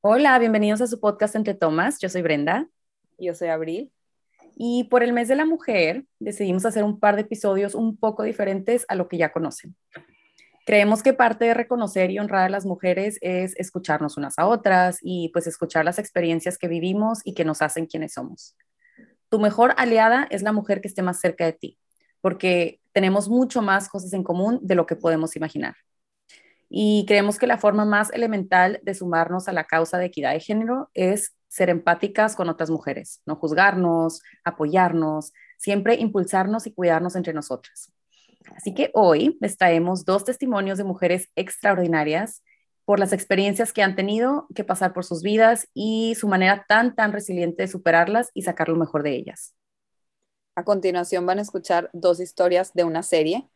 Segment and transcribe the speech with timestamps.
[0.00, 1.98] Hola, bienvenidos a su podcast Entre Tomas.
[1.98, 2.68] Yo soy Brenda.
[3.18, 3.90] Yo soy Abril.
[4.54, 8.22] Y por el mes de la mujer decidimos hacer un par de episodios un poco
[8.22, 9.74] diferentes a lo que ya conocen.
[10.64, 14.98] Creemos que parte de reconocer y honrar a las mujeres es escucharnos unas a otras
[15.02, 18.56] y pues escuchar las experiencias que vivimos y que nos hacen quienes somos.
[19.30, 21.78] Tu mejor aliada es la mujer que esté más cerca de ti,
[22.20, 25.74] porque tenemos mucho más cosas en común de lo que podemos imaginar.
[26.68, 30.40] Y creemos que la forma más elemental de sumarnos a la causa de equidad de
[30.40, 37.32] género es ser empáticas con otras mujeres, no juzgarnos, apoyarnos, siempre impulsarnos y cuidarnos entre
[37.32, 37.92] nosotras.
[38.56, 42.42] Así que hoy les traemos dos testimonios de mujeres extraordinarias
[42.84, 46.94] por las experiencias que han tenido que pasar por sus vidas y su manera tan,
[46.94, 49.54] tan resiliente de superarlas y sacar lo mejor de ellas.
[50.54, 53.48] A continuación van a escuchar dos historias de una serie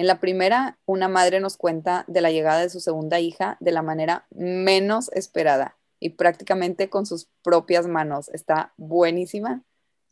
[0.00, 3.70] en la primera, una madre nos cuenta de la llegada de su segunda hija de
[3.70, 8.30] la manera menos esperada y prácticamente con sus propias manos.
[8.30, 9.62] Está buenísima.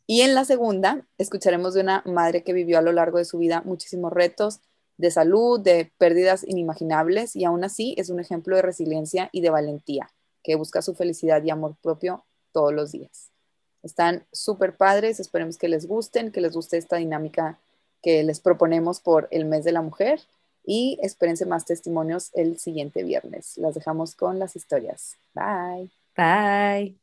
[0.05, 3.39] Y en la segunda, escucharemos de una madre que vivió a lo largo de su
[3.39, 4.59] vida muchísimos retos
[4.97, 9.49] de salud, de pérdidas inimaginables y aún así es un ejemplo de resiliencia y de
[9.49, 10.11] valentía,
[10.43, 13.31] que busca su felicidad y amor propio todos los días.
[13.81, 17.57] Están súper padres, esperemos que les gusten, que les guste esta dinámica
[18.01, 20.21] que les proponemos por el mes de la mujer
[20.65, 23.57] y espérense más testimonios el siguiente viernes.
[23.57, 25.17] Las dejamos con las historias.
[25.33, 25.89] Bye.
[26.15, 26.99] Bye.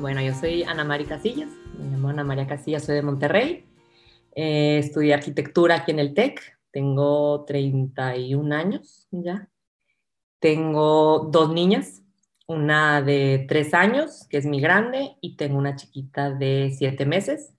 [0.00, 3.64] Bueno, yo soy Ana María Casillas, me llamo Ana María Casillas, soy de Monterrey,
[4.36, 9.48] eh, estudié arquitectura aquí en el TEC, tengo 31 años ya.
[10.40, 12.02] Tengo dos niñas,
[12.46, 17.54] una de tres años, que es mi grande, y tengo una chiquita de siete meses,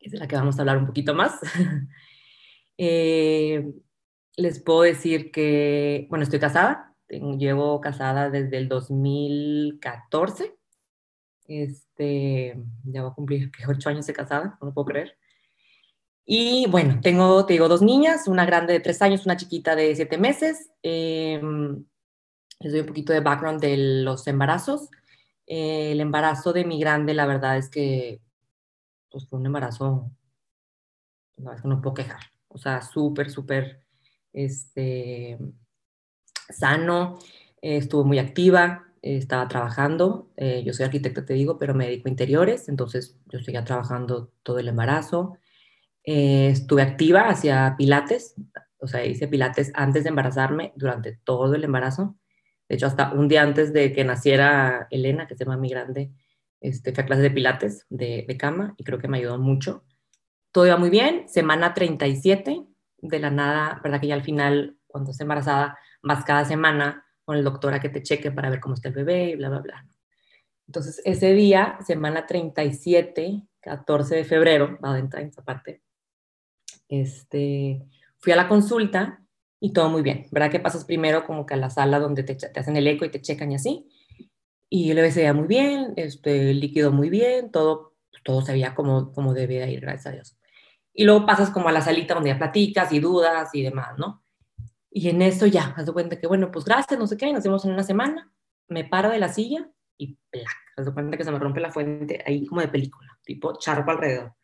[0.00, 1.40] que es de la que vamos a hablar un poquito más.
[2.78, 3.72] Eh,
[4.36, 10.54] les puedo decir que, bueno, estoy casada, llevo casada desde el 2014.
[11.48, 15.16] Este, ya voy a cumplir ocho años de casada, no lo puedo creer.
[16.28, 19.94] Y bueno, tengo, te digo, dos niñas, una grande de tres años, una chiquita de
[19.94, 20.72] siete meses.
[20.82, 21.40] Eh,
[22.58, 24.90] les doy un poquito de background de los embarazos.
[25.46, 28.20] Eh, el embarazo de mi grande, la verdad es que
[29.08, 30.10] pues, fue un embarazo,
[31.36, 32.20] verdad es que no puedo quejar.
[32.48, 33.84] O sea, súper, súper
[34.32, 35.38] este,
[36.48, 37.20] sano,
[37.62, 40.32] eh, estuvo muy activa, estaba trabajando.
[40.36, 44.58] yo soy arquitecta, te digo, pero me dedico a interiores, entonces yo seguía trabajando todo
[44.58, 45.38] el embarazo.
[46.06, 48.36] Eh, estuve activa hacia pilates,
[48.78, 52.16] o sea, hice pilates antes de embarazarme, durante todo el embarazo.
[52.68, 56.12] De hecho, hasta un día antes de que naciera Elena, que se llama mi grande,
[56.60, 59.84] este, fui a clases de pilates de, de cama y creo que me ayudó mucho.
[60.52, 62.64] Todo iba muy bien, semana 37,
[62.98, 67.36] de la nada, verdad que ya al final, cuando esté embarazada, vas cada semana con
[67.36, 69.58] el doctor a que te cheque para ver cómo está el bebé y bla, bla,
[69.58, 69.86] bla.
[70.68, 75.82] Entonces, ese día, semana 37, 14 de febrero, va a entrar en esa parte,
[76.88, 77.86] este,
[78.18, 79.22] fui a la consulta
[79.60, 80.50] y todo muy bien, ¿verdad?
[80.50, 83.10] Que pasas primero como que a la sala donde te, te hacen el eco y
[83.10, 83.88] te checan y así.
[84.68, 87.94] Y bebé se veía muy bien, este, el líquido muy bien, todo,
[88.24, 90.36] todo se veía como, como debía ir, gracias a Dios.
[90.92, 94.22] Y luego pasas como a la salita donde ya platicas y dudas y demás, ¿no?
[94.90, 97.44] Y en eso ya, haz de cuenta que, bueno, pues gracias, no sé qué, nos
[97.44, 98.32] vemos en una semana,
[98.68, 100.56] me paro de la silla y ¡plac!
[100.76, 103.90] Haz de cuenta que se me rompe la fuente ahí como de película, tipo charco
[103.90, 104.34] alrededor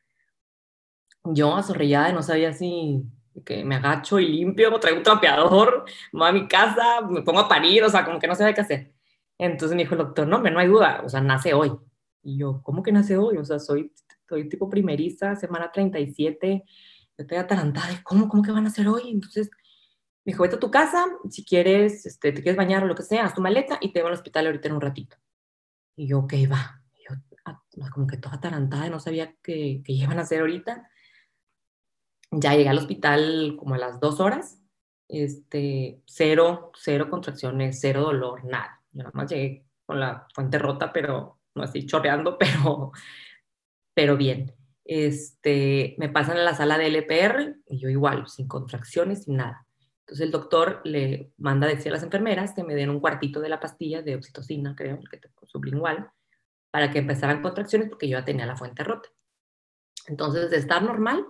[1.24, 3.04] yo azorrillada y no sabía si
[3.44, 7.48] que me agacho y limpio, traigo un trapeador, voy a mi casa, me pongo a
[7.48, 8.92] parir, o sea, como que no sabía qué hacer.
[9.38, 11.72] Entonces me dijo el doctor, no, no hay duda, o sea, nace hoy.
[12.22, 13.38] Y yo, ¿cómo que nace hoy?
[13.38, 13.92] O sea, soy,
[14.28, 16.72] soy tipo primeriza, semana 37, yo
[17.16, 19.10] estoy atarantada, ¿cómo, cómo que van a nacer hoy?
[19.10, 19.50] Entonces
[20.24, 23.02] me dijo, vete a tu casa, si quieres, este, te quieres bañar o lo que
[23.02, 25.16] sea, haz tu maleta y te voy al hospital ahorita en un ratito.
[25.96, 26.82] Y yo, ok, va.
[27.08, 27.60] yo, ah,
[27.92, 30.88] como que toda atarantada, no sabía que, que iban a hacer ahorita
[32.32, 34.60] ya llegué al hospital como a las dos horas,
[35.08, 38.80] este, cero, cero contracciones, cero dolor, nada.
[38.92, 42.92] Yo nada más llegué con la fuente rota, pero no así chorreando, pero,
[43.94, 44.54] pero bien.
[44.84, 49.66] Este, me pasan a la sala de LPR y yo igual, sin contracciones, sin nada.
[50.00, 53.40] Entonces el doctor le manda a decir a las enfermeras que me den un cuartito
[53.40, 56.10] de la pastilla de oxitocina, creo, que sublingual,
[56.70, 59.08] para que empezaran contracciones porque yo ya tenía la fuente rota.
[60.06, 61.24] Entonces, de estar normal,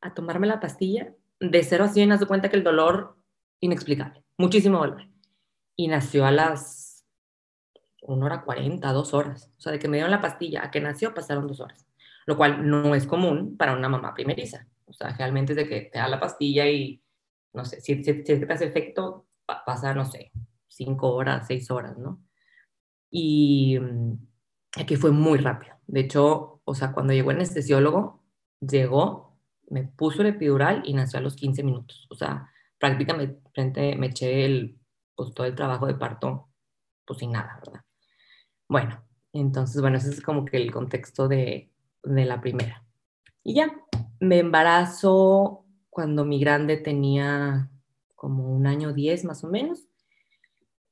[0.00, 3.16] a tomarme la pastilla, de 0 a 100, haz de cuenta que el dolor
[3.60, 5.08] inexplicable, muchísimo dolor.
[5.76, 7.06] Y nació a las
[8.02, 9.50] 1 hora 40, 2 horas.
[9.56, 11.86] O sea, de que me dieron la pastilla a que nació pasaron 2 horas.
[12.26, 14.68] lo cual no es común para una mamá primeriza.
[14.84, 17.02] O sea, realmente es de que te da la pastilla y,
[17.52, 20.30] no sé, si, si, si te hace efecto, pasa, no sé,
[20.68, 22.22] cinco horas, seis horas, ¿no?
[23.10, 24.12] Y mm,
[24.78, 25.74] aquí fue muy rápido.
[25.86, 28.22] De hecho, o sea, cuando llegó el anestesiólogo,
[28.60, 29.29] llegó,
[29.70, 32.06] me puso el epidural y nació a los 15 minutos.
[32.10, 34.78] O sea, prácticamente me eché el,
[35.14, 36.48] pues, todo el trabajo de parto,
[37.06, 37.82] pues sin nada, ¿verdad?
[38.68, 39.02] Bueno,
[39.32, 41.70] entonces, bueno, ese es como que el contexto de,
[42.02, 42.84] de la primera.
[43.42, 43.72] Y ya,
[44.18, 47.70] me embarazo cuando mi grande tenía
[48.14, 49.86] como un año diez más o menos.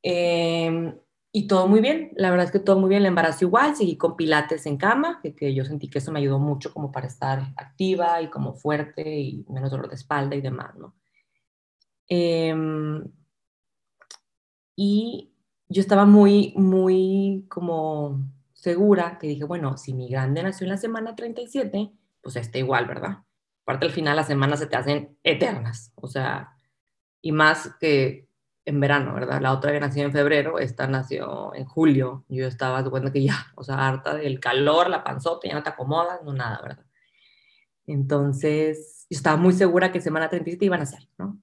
[0.02, 0.94] Eh,
[1.32, 3.96] y todo muy bien, la verdad es que todo muy bien, el embarazo igual, seguí
[3.96, 7.06] con pilates en cama, que, que, yo sentí que eso me ayudó mucho como para
[7.06, 10.94] estar activa y como fuerte y menos dolor de espalda y demás, ¿no?
[12.08, 12.54] Eh,
[14.80, 15.32] y
[15.68, 18.20] yo estaba muy, muy como
[18.52, 21.90] segura que dije, bueno, si mi grande nació en la semana 37,
[22.22, 23.24] pues está igual, ¿verdad?
[23.62, 26.52] Aparte al final las semanas se te hacen eternas, o sea,
[27.20, 28.27] y más que
[28.68, 29.40] en verano, ¿verdad?
[29.40, 32.26] La otra que nació en febrero, esta nació en julio.
[32.28, 35.70] Yo estaba de que ya, o sea, harta del calor, la panzota, ya no te
[35.70, 36.84] acomodas, no nada, ¿verdad?
[37.86, 41.40] Entonces, yo estaba muy segura que semana 37 iban a ser, ¿no?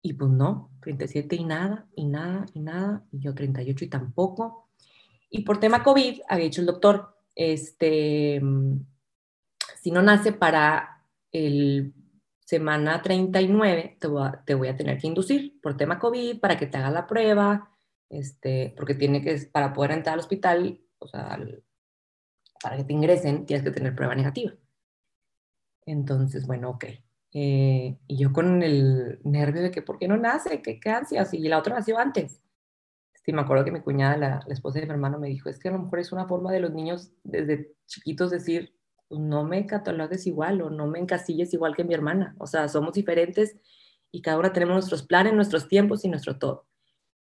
[0.00, 4.68] Y pues no, 37 y nada, y nada, y nada, y yo 38 y tampoco.
[5.28, 8.40] Y por tema COVID, había dicho el doctor, este,
[9.82, 11.02] si no nace para
[11.32, 11.92] el
[12.50, 16.58] semana 39 te voy, a, te voy a tener que inducir por tema COVID para
[16.58, 17.70] que te haga la prueba,
[18.08, 21.38] este, porque tiene que, para poder entrar al hospital, o sea,
[22.60, 24.52] para que te ingresen, tienes que tener prueba negativa.
[25.86, 26.86] Entonces, bueno, ok.
[27.32, 30.60] Eh, y yo con el nervio de que, ¿por qué no nace?
[30.60, 31.32] ¿Qué, qué ansias?
[31.32, 32.42] Y la otra nació antes.
[33.24, 35.60] Sí, me acuerdo que mi cuñada, la, la esposa de mi hermano, me dijo, es
[35.60, 38.74] que a lo mejor es una forma de los niños desde chiquitos decir,
[39.10, 42.34] no me catalogues igual o no me encasilles igual que mi hermana.
[42.38, 43.56] O sea, somos diferentes
[44.12, 46.66] y cada una tenemos nuestros planes, nuestros tiempos y nuestro todo.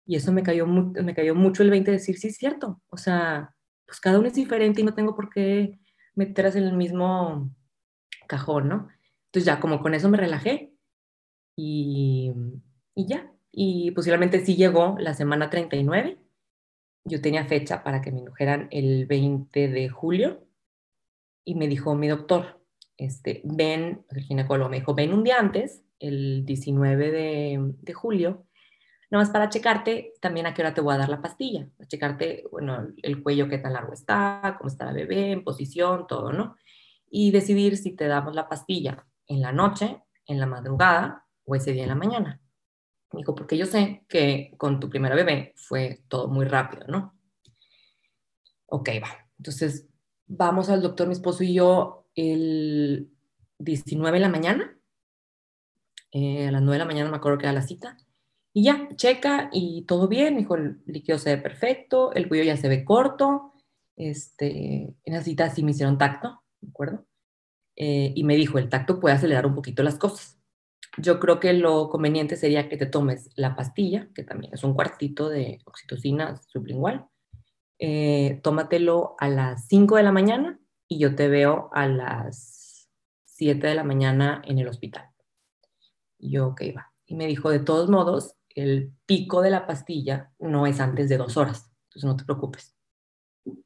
[0.06, 2.82] Y eso me cayó, me cayó mucho el 20 de decir, sí, es cierto.
[2.88, 3.54] O sea,
[3.86, 5.80] pues cada uno es diferente y no tengo por qué
[6.16, 7.54] meterlas en el mismo
[8.28, 8.88] cajón, ¿no?
[9.26, 10.74] Entonces ya como con eso me relajé
[11.56, 12.34] y,
[12.96, 13.32] y ya.
[13.52, 16.20] Y posiblemente sí llegó la semana 39.
[17.06, 20.47] Yo tenía fecha para que me indujeran el 20 de julio
[21.48, 22.62] y me dijo mi doctor,
[22.98, 28.46] este, ven, el ginecólogo me dijo, ven un día antes, el 19 de, de julio,
[29.10, 31.86] nada más para checarte también a qué hora te voy a dar la pastilla, a
[31.86, 36.34] checarte, bueno, el cuello, qué tan largo está, cómo está la bebé, en posición, todo,
[36.34, 36.58] ¿no?
[37.10, 41.72] Y decidir si te damos la pastilla en la noche, en la madrugada o ese
[41.72, 42.42] día en la mañana.
[43.14, 47.18] Me dijo, porque yo sé que con tu primera bebé fue todo muy rápido, ¿no?
[48.66, 49.30] Ok, va.
[49.38, 49.88] Entonces
[50.28, 53.10] vamos al doctor, mi esposo y yo, el
[53.60, 54.78] 19 de la mañana.
[56.12, 57.98] Eh, a las 9 de la mañana me acuerdo que era la cita.
[58.54, 60.38] Y ya, checa y todo bien.
[60.38, 63.54] Dijo, el líquido se ve perfecto, el cuello ya se ve corto.
[63.96, 67.06] Este, en la cita sí me hicieron tacto, ¿de acuerdo?
[67.76, 70.40] Eh, y me dijo, el tacto puede acelerar un poquito las cosas.
[70.98, 74.74] Yo creo que lo conveniente sería que te tomes la pastilla, que también es un
[74.74, 77.08] cuartito de oxitocina sublingual,
[77.80, 82.90] eh, tómatelo a las 5 de la mañana y yo te veo a las
[83.26, 85.10] 7 de la mañana en el hospital.
[86.18, 86.94] Y yo, ok, va.
[87.06, 91.18] Y me dijo, de todos modos, el pico de la pastilla no es antes de
[91.18, 92.76] dos horas, entonces no te preocupes.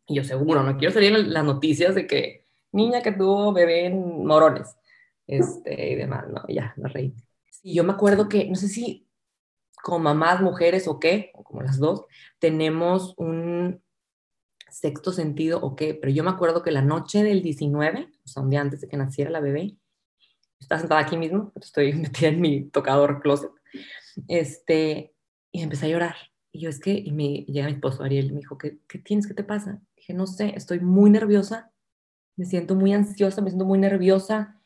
[0.05, 3.85] Y yo, seguro, no quiero salir en las noticias de que niña que tuvo bebé
[3.85, 4.75] en morones,
[5.27, 7.15] este, y demás, no, ya, no reí.
[7.63, 9.07] Y yo me acuerdo que, no sé si
[9.81, 12.05] como mamás, mujeres o qué, o como las dos,
[12.39, 13.81] tenemos un,
[14.71, 18.43] sexto sentido o qué, pero yo me acuerdo que la noche del 19, o sea,
[18.43, 19.77] un día antes de que naciera la bebé,
[20.59, 23.51] estaba sentada aquí mismo, estoy metida en mi tocador closet,
[24.27, 25.13] este,
[25.51, 26.15] y empecé a llorar.
[26.51, 29.27] Y yo es que, y me llega mi esposo Ariel me dijo, ¿qué, ¿qué tienes?
[29.27, 29.81] ¿Qué te pasa?
[29.95, 31.71] Dije, no sé, estoy muy nerviosa,
[32.35, 34.61] me siento muy ansiosa, me siento muy nerviosa,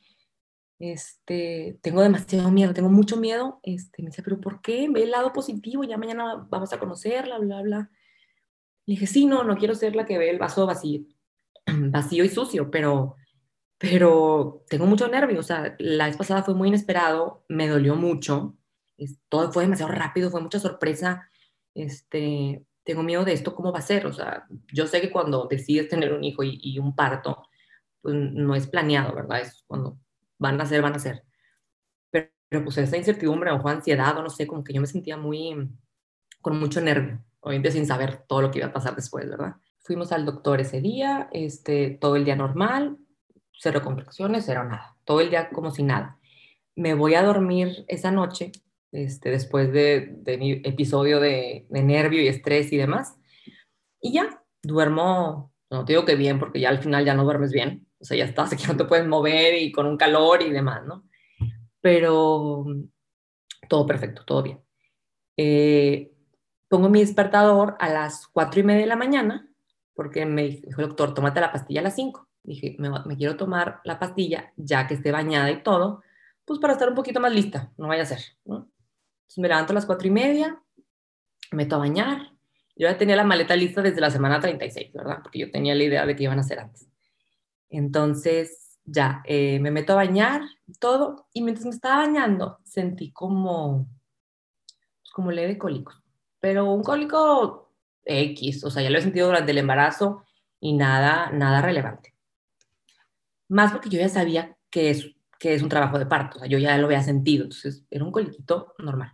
[0.80, 3.60] este, tengo demasiado miedo, tengo mucho miedo.
[3.64, 4.88] Este, me dice, pero ¿por qué?
[4.90, 7.92] Ve el lado positivo, ya mañana vamos a conocerla, bla, bla.
[8.86, 11.02] Le dije, sí, no, no quiero ser la que ve el vaso vacío,
[11.66, 13.16] vacío y sucio, pero,
[13.78, 15.40] pero tengo mucho nervio.
[15.40, 18.56] O sea, la vez pasada fue muy inesperado, me dolió mucho,
[19.30, 21.30] todo fue demasiado rápido, fue mucha sorpresa.
[21.74, 24.06] Este, tengo miedo de esto, ¿cómo va a ser?
[24.06, 27.48] O sea, yo sé que cuando decides tener un hijo y, un parto,
[28.02, 29.42] pues no es planeado, ¿verdad?
[29.42, 29.98] Es cuando
[30.38, 31.24] van a ser, van a ser.
[32.12, 35.18] Pero, pero pues esa incertidumbre o ansiedad o no sé, como que yo me sentía
[35.18, 35.70] muy,
[36.42, 39.56] con mucho nervio obviamente sin saber todo lo que iba a pasar después, ¿verdad?
[39.80, 42.98] Fuimos al doctor ese día, este, todo el día normal,
[43.54, 46.18] cero contracciones, cero nada, todo el día como si nada.
[46.76, 48.52] Me voy a dormir esa noche,
[48.92, 53.16] este, después de, de mi episodio de, de nervio y estrés y demás,
[54.02, 57.52] y ya, duermo, no te digo que bien, porque ya al final ya no duermes
[57.52, 60.50] bien, o sea, ya estás, que no te puedes mover y con un calor y
[60.50, 61.08] demás, ¿no?
[61.80, 62.66] Pero
[63.70, 64.60] todo perfecto, todo bien.
[65.38, 66.15] Eh,
[66.68, 69.50] pongo mi despertador a las cuatro y media de la mañana,
[69.94, 72.28] porque me dijo el doctor, tómate la pastilla a las 5.
[72.44, 76.04] Dije, me, quiero tomar la pastilla ya que esté bañada y todo,
[76.44, 78.20] pues para estar un poquito más lista, no vaya a ser.
[78.46, 80.62] Entonces me levanto a las cuatro y media,
[81.52, 82.34] me meto a bañar.
[82.76, 85.20] Yo ya tenía la maleta lista desde la semana 36, ¿verdad?
[85.24, 86.88] Porque yo tenía la idea de que iban a hacer antes.
[87.70, 90.42] Entonces, ya, eh, me meto a bañar
[90.80, 93.88] todo, y mientras me estaba bañando, sentí como,
[95.02, 96.05] pues, como leve cólicos,
[96.46, 97.72] pero un cólico
[98.04, 100.22] X, o sea, ya lo he sentido durante el embarazo
[100.60, 102.14] y nada, nada relevante.
[103.48, 106.48] Más porque yo ya sabía que es, que es un trabajo de parto, o sea,
[106.48, 109.14] yo ya lo había sentido, entonces era un coliquito normal.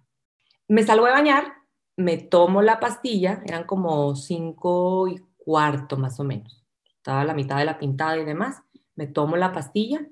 [0.68, 1.54] Me salgo de bañar,
[1.96, 6.66] me tomo la pastilla, eran como cinco y cuarto más o menos,
[6.98, 8.62] estaba a la mitad de la pintada y demás,
[8.96, 10.06] me tomo la pastilla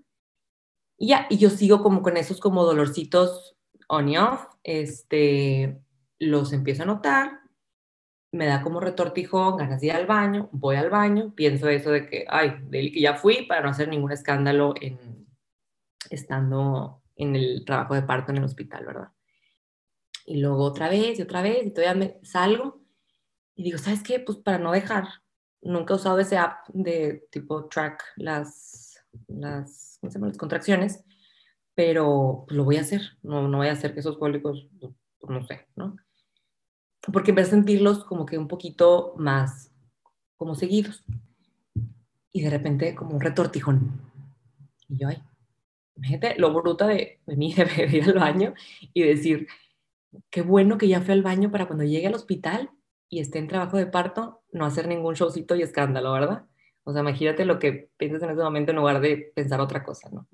[0.97, 3.57] y ya, y yo sigo como con esos como dolorcitos
[3.89, 5.81] on y off, este,
[6.19, 7.39] los empiezo a notar,
[8.31, 12.07] me da como retortijón, ganas de ir al baño, voy al baño, pienso eso de
[12.07, 15.27] que, ay, de que ya fui para no hacer ningún escándalo en,
[16.09, 19.09] estando en el trabajo de parto en el hospital, ¿verdad?
[20.25, 22.83] Y luego otra vez y otra vez y todavía me salgo
[23.55, 24.19] y digo, ¿sabes qué?
[24.19, 25.05] Pues para no dejar,
[25.61, 30.27] nunca he usado ese app de tipo track las, las, ¿cómo se llama?
[30.27, 31.03] las contracciones,
[31.73, 34.93] pero pues lo voy a hacer, no, no voy a hacer que esos cólicos, pues,
[35.29, 35.95] no sé, ¿no?
[37.11, 39.71] Porque empecé a sentirlos como que un poquito más
[40.37, 41.03] como seguidos.
[42.31, 44.01] Y de repente como un retortijón.
[44.87, 45.21] Y yo, ay,
[45.95, 48.53] imagínate lo bruta de, de mí de ir al baño
[48.93, 49.47] y decir,
[50.29, 52.71] qué bueno que ya fui al baño para cuando llegue al hospital
[53.09, 56.45] y esté en trabajo de parto, no hacer ningún showcito y escándalo, ¿verdad?
[56.83, 60.09] O sea, imagínate lo que piensas en ese momento en lugar de pensar otra cosa,
[60.11, 60.27] ¿no?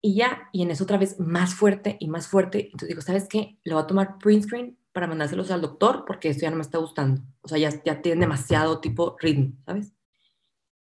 [0.00, 2.66] Y ya, y en eso otra vez más fuerte y más fuerte.
[2.66, 3.58] Entonces digo, ¿sabes qué?
[3.64, 6.62] Le voy a tomar print screen para mandárselos al doctor porque esto ya no me
[6.62, 7.22] está gustando.
[7.40, 9.94] O sea, ya, ya tiene demasiado tipo ritmo, ¿sabes?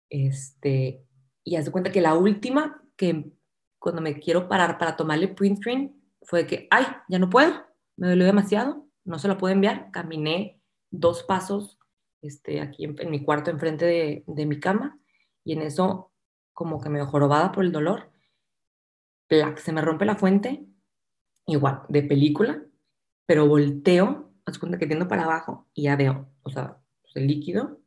[0.08, 1.04] Este,
[1.42, 3.32] y haz de cuenta que la última que
[3.80, 7.52] cuando me quiero parar para tomarle print screen fue que, ay, ya no puedo,
[7.96, 9.90] me dolió demasiado, no se la puedo enviar.
[9.90, 10.62] Caminé
[10.92, 11.76] dos pasos
[12.22, 14.96] este, aquí en, en mi cuarto enfrente de, de mi cama
[15.42, 16.12] y en eso
[16.52, 18.12] como que me jorobada por el dolor,
[19.26, 20.64] plac, se me rompe la fuente,
[21.46, 22.62] igual, de película,
[23.28, 27.26] pero volteo, haz cuenta que tiendo para abajo y ya veo, o sea, pues, el
[27.26, 27.78] líquido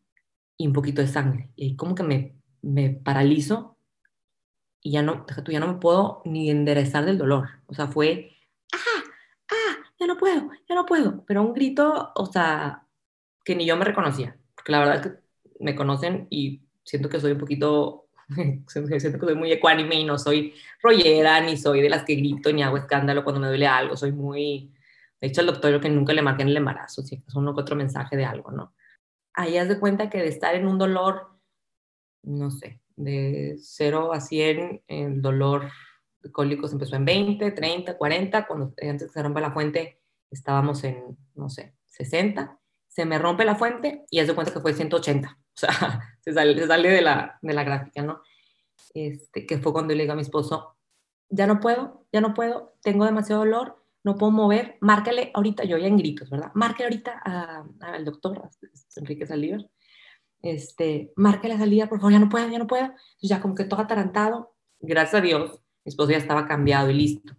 [0.56, 1.50] y un poquito de sangre.
[1.56, 3.76] Y como que me, me paralizo
[4.84, 7.50] y ya no, tú ya no me puedo ni enderezar del dolor.
[7.66, 8.38] O sea, fue,
[8.72, 9.04] ah,
[9.50, 11.26] ah, ya no puedo, ya no puedo.
[11.26, 12.86] Pero un grito, o sea,
[13.44, 14.38] que ni yo me reconocía.
[14.54, 15.20] Porque la verdad es que
[15.60, 18.10] me conocen y siento que soy un poquito,
[18.68, 22.54] siento que soy muy ecuánime y no soy rollera, ni soy de las que grito,
[22.54, 23.98] ni hago escándalo cuando me duele algo.
[23.98, 24.72] Soy muy,
[25.22, 27.76] de hecho, el doctor que nunca le marquen el embarazo, si es uno que otro
[27.76, 28.74] mensaje de algo, ¿no?
[29.34, 31.30] Ahí haz de cuenta que de estar en un dolor,
[32.24, 35.70] no sé, de 0 a 100, el dolor
[36.22, 40.00] de cólicos empezó en 20, 30, 40, cuando antes que se rompa la fuente
[40.32, 44.60] estábamos en, no sé, 60, se me rompe la fuente y haz de cuenta que
[44.60, 45.70] fue 180, o sea,
[46.22, 48.22] se sale, se sale de, la, de la gráfica, ¿no?
[48.94, 50.78] Este, que fue cuando le digo a mi esposo,
[51.30, 55.78] ya no puedo, ya no puedo, tengo demasiado dolor, no puedo mover, márcale ahorita, yo
[55.78, 56.52] ya en gritos, ¿verdad?
[56.56, 57.22] Márcale ahorita
[57.82, 58.50] al doctor,
[58.96, 59.70] Enrique Saldívar,
[60.42, 62.86] este, márcale a Saldívar, por favor, ya no puedo, ya no puedo.
[62.86, 65.52] Entonces ya como que todo atarantado, gracias a Dios,
[65.84, 67.34] mi esposo ya estaba cambiado y listo.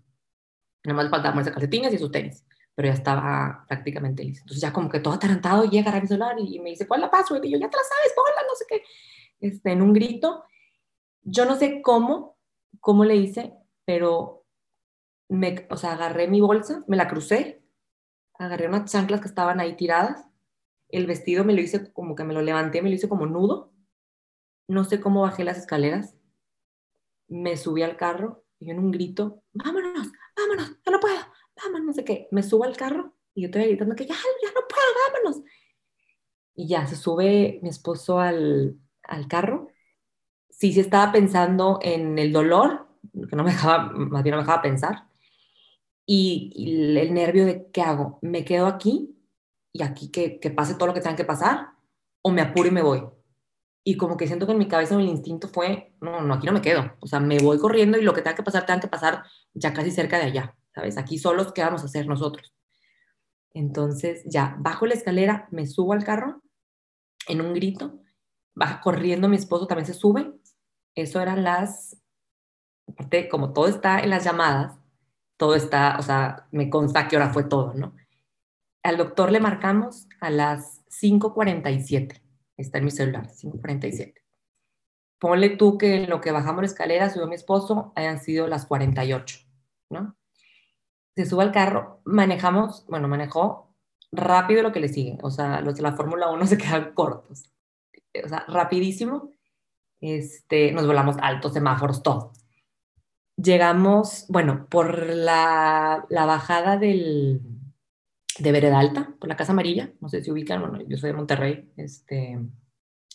[0.84, 4.42] Nada más faltaba ponerse calcetines y sus tenis, pero ya estaba prácticamente listo.
[4.42, 7.10] Entonces ya como que todo atarantado llega a mi celular y me dice, ¿cuál la
[7.10, 7.44] password?
[7.44, 8.82] Y yo, ya te la sabes, ponla, no sé qué.
[9.40, 10.44] Este, en un grito,
[11.22, 12.36] yo no sé cómo,
[12.80, 13.52] cómo le hice,
[13.84, 14.41] pero
[15.36, 17.62] me, o sea, agarré mi bolsa, me la crucé,
[18.38, 20.26] agarré unas chanclas que estaban ahí tiradas,
[20.90, 23.72] el vestido me lo hice como que me lo levanté, me lo hice como nudo,
[24.68, 26.16] no sé cómo bajé las escaleras,
[27.28, 31.16] me subí al carro y en un grito, vámonos, vámonos, ya no puedo,
[31.56, 34.48] vámonos, no sé qué, me subo al carro y yo estoy gritando que ya, ya
[34.54, 34.84] no puedo,
[35.24, 35.42] vámonos.
[36.54, 39.68] Y ya se sube mi esposo al, al carro.
[40.50, 42.88] Sí, sí estaba pensando en el dolor,
[43.30, 45.08] que no me dejaba, más bien no me dejaba pensar,
[46.06, 49.16] y, el nervio de qué hago, me quedo aquí
[49.72, 51.70] y aquí que, que, pase todo lo que tenga que pasar
[52.22, 53.04] o me apuro y me voy.
[53.84, 56.52] y como que siento que en mi cabeza el instinto fue, no, no, aquí no
[56.52, 58.88] me quedo, o sea, me voy corriendo y lo que tenga que pasar, tenga que
[58.88, 60.98] pasar ya casi cerca de allá, ¿sabes?
[60.98, 62.54] Aquí solos, ¿qué vamos a hacer nosotros?
[63.54, 66.42] Entonces ya bajo la escalera, me subo al carro
[67.28, 68.00] en un grito,
[68.54, 70.32] baja corriendo mi esposo, también se sube,
[70.94, 71.96] eso eran las,
[72.86, 74.81] aparte como todo está en las llamadas,
[75.42, 77.96] todo está, o sea, me consta que hora fue todo, ¿no?
[78.84, 82.22] Al doctor le marcamos a las 5.47
[82.56, 84.22] está en mi celular, 5.47.
[85.18, 88.66] Ponle tú que en lo que bajamos la escalera, subió mi esposo, hayan sido las
[88.66, 89.40] 48,
[89.90, 90.16] ¿no?
[91.16, 93.74] Se sube al carro, manejamos, bueno, manejó
[94.12, 97.50] rápido lo que le sigue, o sea, los de la Fórmula 1 se quedan cortos,
[98.24, 99.32] o sea, rapidísimo,
[100.00, 102.32] este, nos volamos altos, semáforos, todo.
[103.42, 107.40] Llegamos, bueno, por la, la bajada del,
[108.38, 111.16] de Vereda Alta, por la Casa Amarilla, no sé si ubican, bueno, yo soy de
[111.16, 112.38] Monterrey, este,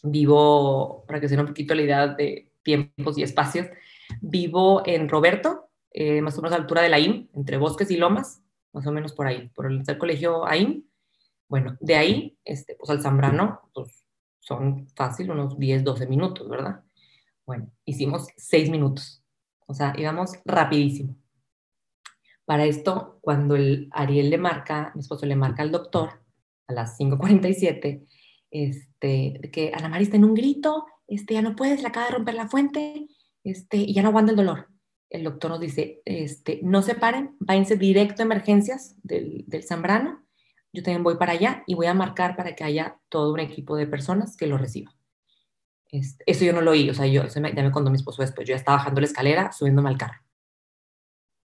[0.03, 3.67] vivo, para que se den un poquito la idea de tiempos y espacios,
[4.22, 7.89] vivo en Roberto, eh, más o menos a la altura de la IM, entre Bosques
[7.91, 8.43] y Lomas,
[8.74, 10.84] más o menos por ahí, por el, colegio AIM.
[11.48, 14.05] Bueno, de ahí, este, pues al Zambrano, pues
[14.39, 16.84] son fácil, unos 10, 12 minutos, ¿verdad?
[17.46, 19.24] Bueno, hicimos 6 minutos,
[19.67, 21.15] o sea, íbamos rapidísimo.
[22.45, 26.24] Para esto, cuando el Ariel le marca, mi esposo le marca al doctor
[26.67, 28.07] a las 5.47,
[28.51, 32.13] este, que Ana María está en un grito, este, ya no puedes, le acaba de
[32.13, 33.07] romper la fuente,
[33.43, 34.69] este, y ya no aguanta el dolor.
[35.09, 40.25] El doctor nos dice, este, no se paren, váyanse directo a emergencias del, del Zambrano,
[40.74, 43.75] yo también voy para allá y voy a marcar para que haya todo un equipo
[43.75, 44.96] de personas que lo reciba.
[45.89, 48.48] Este, eso yo no lo oí, o sea, yo, ya me contó mi esposo después,
[48.48, 50.27] yo ya estaba bajando la escalera, subiéndome al carro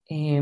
[0.09, 0.41] eh,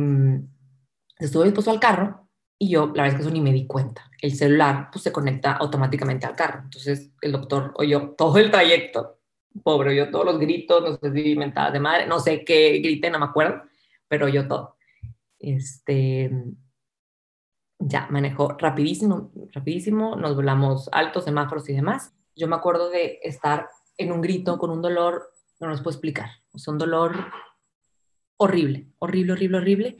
[1.19, 2.27] estuvo dispuesto al carro
[2.57, 4.09] y yo, la verdad es que eso ni me di cuenta.
[4.19, 6.61] El celular pues, se conecta automáticamente al carro.
[6.63, 9.19] Entonces el doctor oyó todo el trayecto.
[9.63, 13.09] Pobre, oyó todos los gritos, no sé si mentadas de madre, no sé qué grité,
[13.09, 13.63] no me acuerdo,
[14.07, 14.77] pero oyó todo.
[15.39, 16.31] Este,
[17.79, 22.13] ya, manejó rapidísimo, rapidísimo, nos volamos altos, semáforos y demás.
[22.35, 26.29] Yo me acuerdo de estar en un grito con un dolor, no nos puedo explicar,
[26.53, 27.31] o un dolor
[28.37, 29.97] horrible, horrible, horrible, horrible,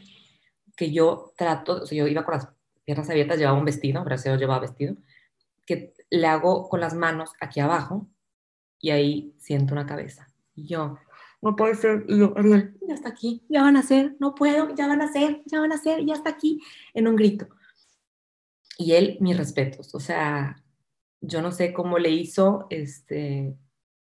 [0.75, 2.49] que yo trato, o sea, yo iba con las
[2.85, 4.95] piernas abiertas, llevaba un vestido, gracias a llevaba vestido,
[5.65, 8.07] que le hago con las manos aquí abajo
[8.79, 10.29] y ahí siento una cabeza.
[10.55, 10.97] Y yo,
[11.41, 14.73] no puede ser, y yo, Ariel, ya está aquí, ya van a ser, no puedo,
[14.75, 16.61] ya van a ser, ya van a ser, ya está aquí,
[16.93, 17.47] en un grito.
[18.77, 20.63] Y él, mis respetos, o sea,
[21.19, 23.57] yo no sé cómo le hizo, este,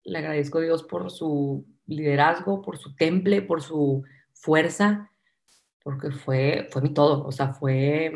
[0.07, 5.11] le agradezco a Dios por su liderazgo, por su temple, por su fuerza,
[5.83, 8.11] porque fue, fue mi todo, o sea, fue,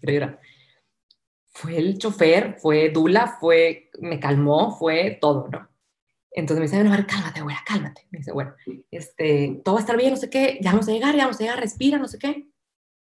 [0.00, 0.38] quiero.
[1.52, 5.68] Fue el chofer, fue Dula, fue, me calmó, fue todo, ¿no?
[6.30, 8.06] Entonces me dice, bueno, a ver, cálmate, güera, cálmate.
[8.10, 8.54] Me dice, bueno,
[8.90, 11.40] este, todo va a estar bien, no sé qué, ya vamos a llegar, ya vamos
[11.40, 12.48] a llegar, respira, no sé qué.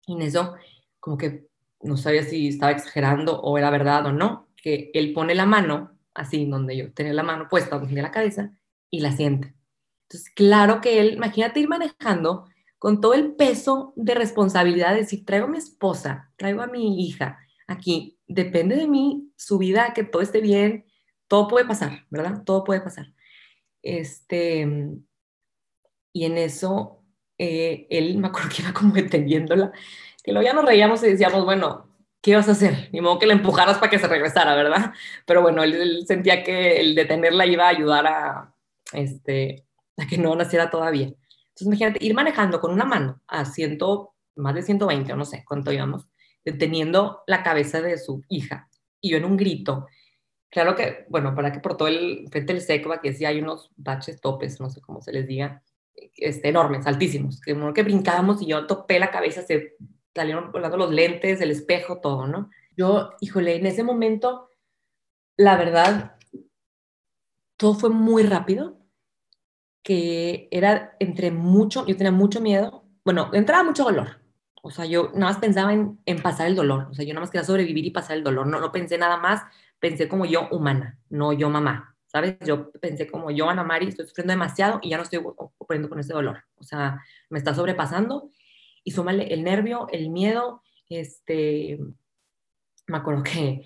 [0.08, 0.56] Y en eso,
[1.00, 1.48] como que
[1.82, 5.98] no sabía si estaba exagerando o era verdad o no, que él pone la mano,
[6.14, 8.52] así, donde yo tenía la mano puesta, donde tenía la cabeza,
[8.90, 9.56] y la siente.
[10.04, 15.26] Entonces, claro que él, imagínate ir manejando con todo el peso de responsabilidad, de decir,
[15.26, 20.04] traigo a mi esposa, traigo a mi hija aquí, depende de mí, su vida, que
[20.04, 20.86] todo esté bien,
[21.28, 22.44] todo puede pasar, ¿verdad?
[22.44, 23.14] Todo puede pasar.
[23.82, 24.68] Este,
[26.14, 27.04] y en eso,
[27.38, 29.72] eh, él, me acuerdo que iba como deteniéndola,
[30.24, 31.91] que luego ya nos reíamos y decíamos, bueno,
[32.22, 32.90] ¿qué vas a hacer?
[32.92, 34.94] Ni modo que la empujaras para que se regresara, ¿verdad?
[35.26, 38.56] Pero bueno, él, él, sentía que el detenerla iba a ayudar a,
[38.94, 39.66] este,
[39.98, 41.08] a que no naciera todavía.
[41.08, 45.44] Entonces, imagínate, ir manejando con una mano a ciento, más de 120, o no sé
[45.48, 46.08] cuánto íbamos,
[46.46, 49.88] deteniendo la cabeza de su hija, y yo en un grito.
[50.50, 53.72] Claro que, bueno, para que por todo el frente del SECBA, que sí hay unos
[53.76, 55.64] baches topes, no sé cómo se les diga,
[56.16, 59.76] este, enormes, altísimos, que, que brincábamos y yo topé la cabeza, se
[60.14, 62.50] salieron volando los lentes, el espejo, todo, ¿no?
[62.76, 64.50] Yo, híjole, en ese momento,
[65.38, 66.18] la verdad,
[67.58, 68.78] todo fue muy rápido
[69.84, 74.22] que era entre mucho, yo tenía mucho miedo, bueno, entraba mucho dolor,
[74.62, 77.22] o sea, yo nada más pensaba en, en, pasar el dolor, o sea, yo nada
[77.22, 79.42] más quería sobrevivir y pasar el dolor, no, no pensé nada más,
[79.80, 82.38] pensé como yo humana, no yo mamá, ¿sabes?
[82.46, 86.00] Yo pensé como yo, Ana Mari, estoy sufriendo demasiado y ya no estoy ocurriendo con
[86.00, 88.30] ese dolor, o sea, me está sobrepasando
[88.84, 91.80] y súmale el nervio, el miedo, este,
[92.88, 93.66] me acuerdo que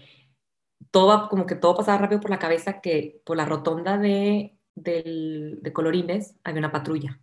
[0.92, 5.60] todo, como que todo pasaba rápido por la cabeza, que por la rotonda de del,
[5.62, 7.20] de colorines había una patrulla.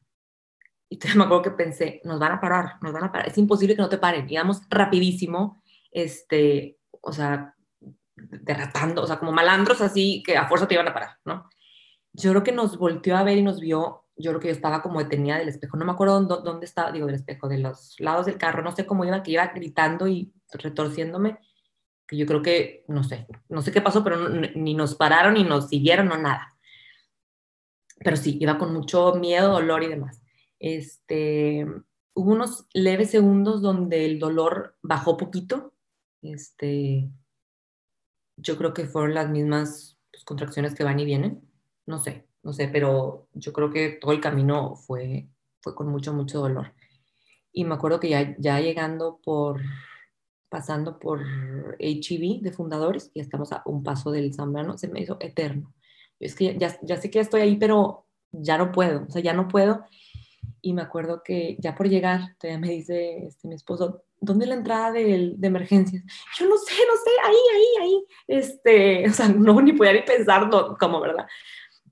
[0.89, 3.39] Y entonces me acuerdo que pensé, nos van a parar, nos van a parar, es
[3.39, 4.29] imposible que no te paren.
[4.29, 7.55] Íbamos rapidísimo, este, o sea,
[8.17, 11.49] derratando, o sea, como malandros así que a fuerza te iban a parar, ¿no?
[12.13, 14.83] yo creo que nos volteó a ver y nos vio, yo creo que yo estaba
[14.83, 17.99] como detenida del espejo, no me acuerdo dónde, dónde estaba, digo, del espejo, de los
[17.99, 21.39] lados del carro, no sé cómo iba, que iba gritando y retorciéndome,
[22.07, 25.45] que yo creo que, no sé, no sé qué pasó, pero ni nos pararon, ni
[25.45, 26.57] nos siguieron, no nada.
[27.99, 30.23] Pero sí, iba con mucho miedo, dolor y demás.
[30.59, 31.67] Este,
[32.15, 35.75] hubo unos leves segundos donde el dolor bajó poquito,
[36.21, 37.11] este,
[38.37, 41.49] yo creo que fueron las mismas pues, contracciones que van y vienen,
[41.87, 45.29] no sé, no sé, pero yo creo que todo el camino fue,
[45.61, 46.73] fue con mucho, mucho dolor.
[47.53, 49.61] Y me acuerdo que ya, ya llegando por,
[50.49, 51.23] pasando por
[51.79, 55.75] HIV de fundadores, y estamos a un paso del Zambrano, se me hizo eterno.
[56.19, 59.35] Es que ya, ya sé que estoy ahí, pero ya no puedo, o sea, ya
[59.35, 59.85] no puedo.
[60.61, 64.49] Y me acuerdo que ya por llegar, todavía me dice este, mi esposo, ¿dónde es
[64.49, 66.05] la entrada de, de, emergencias?
[66.39, 68.05] Yo no sé, no sé, ahí, ahí, ahí.
[68.29, 71.27] Este, o sea, no ni podía ni pensar como, ¿verdad?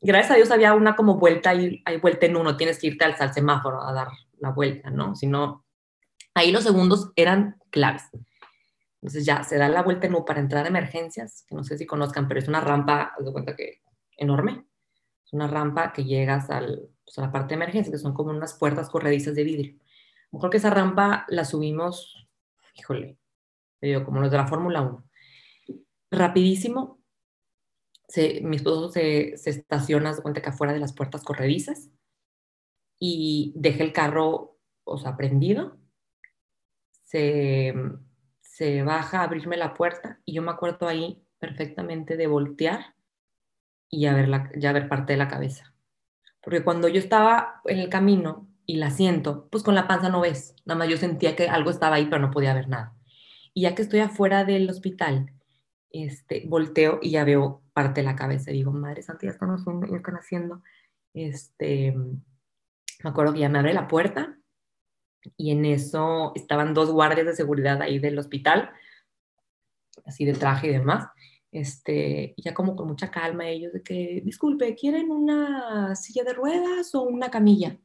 [0.03, 3.05] Gracias a Dios había una como vuelta y hay vuelta en uno, tienes que irte
[3.05, 4.09] al, semáforo a dar
[4.39, 5.15] la vuelta, ¿no?
[5.15, 5.67] Si no,
[6.35, 8.05] ahí los segundos eran claves.
[9.03, 11.77] Entonces ya se da la vuelta en U para entrar a emergencias, que no sé
[11.77, 13.83] si conozcan, pero es una rampa, de cuenta que
[14.17, 14.65] enorme.
[15.25, 18.55] Es una rampa que llegas pues, a la parte de emergencia, que son como unas
[18.55, 19.79] puertas corredizas de vidrio.
[20.33, 22.27] Mejor que esa rampa la subimos,
[22.75, 23.19] híjole,
[24.05, 25.05] como los de la Fórmula 1.
[26.11, 27.00] Rapidísimo,
[28.11, 31.91] se, mi esposo se, se estaciona, se cuenta afuera de las puertas corredizas
[32.99, 35.79] y deja el carro, o sea, prendido.
[37.03, 37.73] Se,
[38.85, 42.95] baja a abrirme la puerta y yo me acuerdo ahí perfectamente de voltear
[43.89, 45.73] y ya ver, ya ver parte de la cabeza.
[46.43, 50.21] Porque cuando yo estaba en el camino y la siento, pues con la panza no
[50.21, 50.57] ves.
[50.65, 52.97] Nada más yo sentía que algo estaba ahí, pero no podía ver nada.
[53.55, 55.33] Y ya que estoy afuera del hospital,
[55.91, 58.51] este, volteo y ya veo parte de la cabeza.
[58.51, 59.57] Digo, madre santa, ya están,
[59.89, 60.63] ya están haciendo.
[61.15, 64.37] Este, me acuerdo que ya me abre la puerta
[65.37, 68.71] y en eso estaban dos guardias de seguridad ahí del hospital,
[70.05, 71.09] así de traje y demás
[71.53, 76.95] este, ya como con mucha calma ellos de que, disculpe, ¿quieren una silla de ruedas
[76.95, 77.77] o una camilla?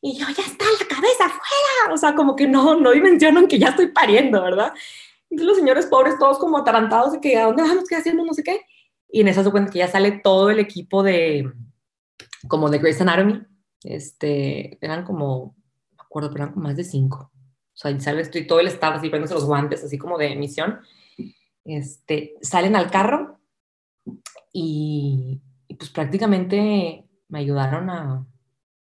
[0.00, 3.58] Y yo, ya está la cabeza afuera, o sea, como que no, no dimensionan que
[3.58, 4.72] ya estoy pariendo, ¿verdad?
[5.32, 7.84] Los señores pobres todos como atarantados de que, ¿a dónde vamos?
[7.88, 8.26] ¿Qué hacemos?
[8.26, 8.60] No sé qué.
[9.08, 11.52] Y en eso se cuenta que ya sale todo el equipo de,
[12.48, 13.42] como de Grey's Anatomy,
[13.84, 15.56] este, eran como,
[15.92, 17.30] me acuerdo, pero eran más de cinco.
[17.34, 20.34] O sea, y sale estoy todo el staff así poniéndose los guantes, así como de
[20.36, 20.80] misión
[21.64, 23.38] este, salen al carro
[24.52, 25.40] y,
[25.78, 28.26] pues prácticamente me ayudaron a,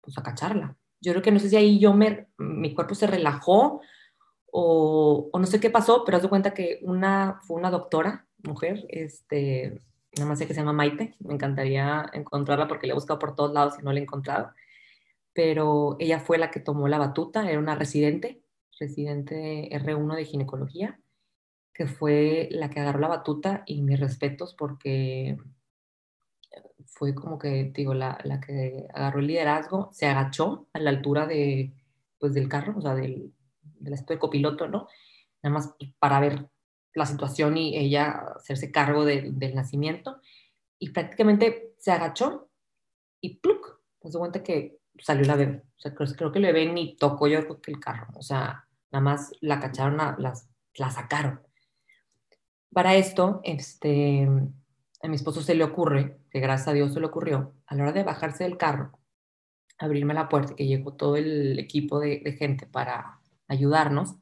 [0.01, 0.77] pues, a cacharla.
[1.01, 3.81] Yo creo que no sé si ahí yo me, mi cuerpo se relajó
[4.51, 8.27] o, o no sé qué pasó, pero haz de cuenta que una, fue una doctora,
[8.45, 9.81] mujer, este,
[10.17, 13.35] nada más sé que se llama Maite, me encantaría encontrarla porque la he buscado por
[13.35, 14.53] todos lados y no la he encontrado,
[15.33, 18.43] pero ella fue la que tomó la batuta, era una residente,
[18.79, 21.01] residente R1 de ginecología,
[21.73, 25.37] que fue la que agarró la batuta y mis respetos porque
[26.87, 31.27] fue como que, digo, la, la que agarró el liderazgo, se agachó a la altura
[31.27, 31.73] de,
[32.19, 33.33] pues, del carro, o sea, del,
[33.81, 34.89] del de copiloto, ¿no?
[35.43, 36.49] Nada más para ver
[36.95, 40.21] la situación y ella hacerse cargo del nacimiento.
[40.79, 42.51] Y prácticamente se agachó
[43.21, 43.81] y ¡pluc!
[44.01, 45.63] Se dio cuenta que salió la bebé.
[45.77, 48.09] O sea, creo, creo que el bebé ni tocó yo creo que el carro.
[48.15, 51.41] O sea, nada más la cacharon, las, la sacaron.
[52.73, 54.29] Para esto, este,
[55.03, 57.85] a mi esposo se le ocurre, que gracias a Dios se le ocurrió, a la
[57.85, 58.99] hora de bajarse del carro,
[59.79, 63.18] abrirme la puerta, que llegó todo el equipo de, gente para
[63.49, 64.17] ayudarnos,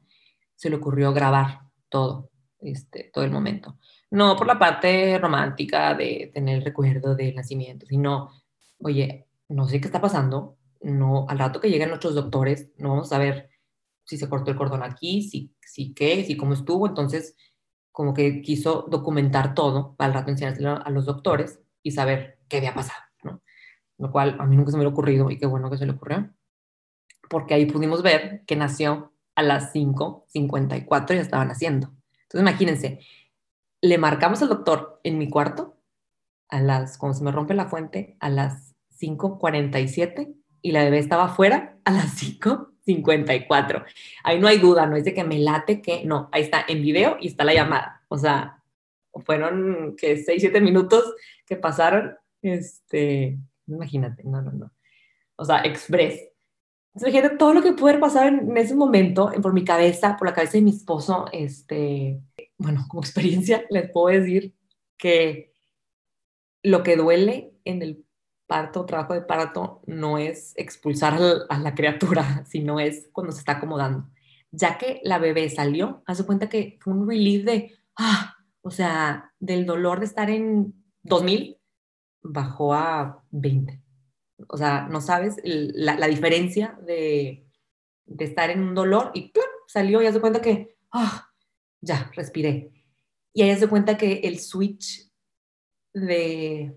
[0.55, 3.77] se le ocurrió grabar todo, este, todo el momento.
[4.09, 8.31] No por la parte romántica de tener el recuerdo del nacimiento, sino,
[8.79, 13.11] oye, no sé qué está pasando, no, al rato que lleguen nuestros doctores, no vamos
[13.13, 13.49] a ver
[14.05, 17.35] si se cortó el cordón aquí, si, si qué, si cómo estuvo, entonces
[17.91, 22.57] como que quiso documentar todo para el rato enseñárselo a los doctores y saber qué
[22.57, 23.41] había pasado, ¿no?
[23.97, 25.93] Lo cual a mí nunca se me había ocurrido y qué bueno que se le
[25.93, 26.31] ocurrió,
[27.29, 31.93] porque ahí pudimos ver que nació a las 5.54 y estaban haciendo.
[32.23, 32.99] Entonces imagínense,
[33.79, 35.77] le marcamos al doctor en mi cuarto
[36.49, 41.25] a las, cuando se me rompe la fuente, a las 5.47 y la bebé estaba
[41.25, 43.85] afuera a las 5 54.
[44.23, 46.81] Ahí no hay duda, no es de que me late que, no, ahí está en
[46.81, 48.01] video y está la llamada.
[48.07, 48.63] O sea,
[49.25, 51.13] fueron que 6, 7 minutos
[51.45, 54.71] que pasaron, este, imagínate, no, no, no.
[55.35, 56.29] O sea, express.
[56.97, 60.27] Entonces, imagínate todo lo que pudo haber pasado en, ese momento, por mi cabeza, por
[60.27, 62.19] la cabeza de mi esposo, este,
[62.57, 64.55] bueno, como experiencia les puedo decir
[64.97, 65.53] que
[66.63, 68.03] lo que duele en el
[68.47, 73.53] parto, trabajo de parto, no es expulsar a la criatura, sino es cuando se está
[73.53, 74.09] acomodando.
[74.49, 79.33] Ya que la bebé salió, hace cuenta que fue un relief de, ah, o sea,
[79.39, 81.59] del dolor de estar en 2000,
[82.23, 83.83] bajó a 20.
[84.47, 87.45] O sea, no sabes la, diferencia de,
[88.17, 89.31] estar en un dolor y
[89.67, 91.29] salió y hace cuenta que, ah,
[91.81, 92.71] ya, respiré.
[93.33, 95.11] Y ahí se cuenta que el switch
[95.93, 96.75] de,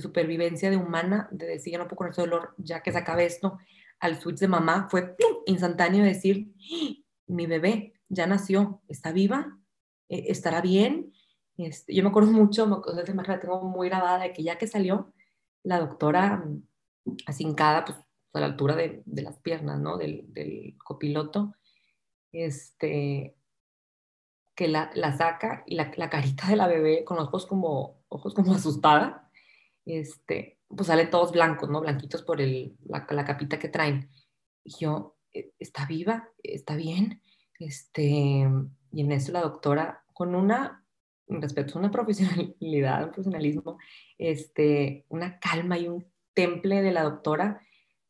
[0.00, 3.58] supervivencia de humana, de decir, ya no puedo con ese dolor, ya que se esto,
[4.00, 5.14] al switch de mamá fue
[5.46, 6.52] instantáneo decir,
[7.26, 9.58] mi bebé ya nació, está viva,
[10.08, 11.12] e, estará bien.
[11.56, 15.12] Este, yo me acuerdo mucho, imagen la tengo muy grabada, de que ya que salió,
[15.62, 16.44] la doctora
[17.26, 17.98] asincada, pues
[18.32, 19.98] a la altura de, de las piernas, ¿no?
[19.98, 21.54] Del, del, copiloto,
[22.32, 23.36] este,
[24.54, 28.02] que la, la saca y la, la, carita de la bebé con los ojos como,
[28.08, 29.30] ojos como asustada,
[29.84, 31.80] este, pues sale todos blancos, ¿no?
[31.80, 34.08] Blanquitos por el, la, la capita que traen.
[34.64, 36.28] Y yo, e, ¿está viva?
[36.42, 37.20] ¿Está bien?
[37.58, 38.48] Este,
[38.92, 40.84] y en eso la doctora, con una,
[41.28, 43.78] respecto a una profesionalidad, un profesionalismo,
[44.18, 47.62] este, una calma y un temple de la doctora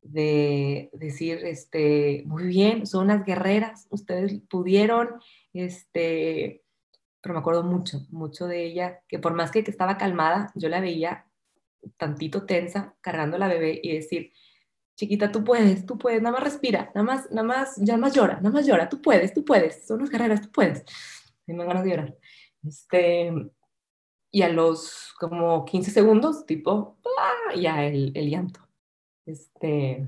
[0.03, 5.21] de decir, este, muy bien, son unas guerreras, ustedes pudieron,
[5.53, 6.65] este,
[7.21, 10.81] pero me acuerdo mucho, mucho de ella, que por más que, estaba calmada, yo la
[10.81, 11.27] veía
[11.97, 14.33] tantito tensa, cargando a la bebé y decir,
[14.97, 18.35] chiquita, tú puedes, tú puedes, nada más respira, nada más, nada más, ya más llora,
[18.37, 20.85] nada más llora, tú puedes, tú puedes, son unas guerreras, tú puedes.
[21.47, 22.17] Me dan ganas de llorar.
[22.67, 23.33] Este,
[24.33, 27.55] y a los como 15 segundos, tipo, ¡ah!
[27.55, 28.67] ya el, el llanto.
[29.27, 30.07] Este,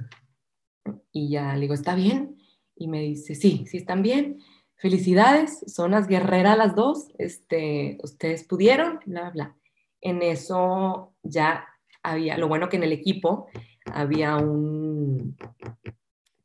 [1.13, 2.39] y ya le digo, ¿está bien?
[2.75, 4.41] Y me dice, sí, sí están bien.
[4.77, 7.09] Felicidades, son las guerreras las dos.
[7.19, 9.57] Este, ustedes pudieron, bla, bla.
[10.01, 11.69] En eso ya
[12.03, 13.49] había, lo bueno que en el equipo
[13.93, 15.37] había un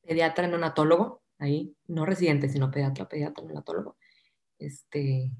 [0.05, 3.95] pediatra neonatólogo, ahí, no residente, sino pediatra, pediatra neonatólogo,
[4.57, 5.31] este,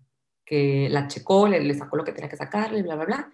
[0.50, 3.32] que la checó, le, le, sacó lo que tenía que sacarle, bla, bla, bla.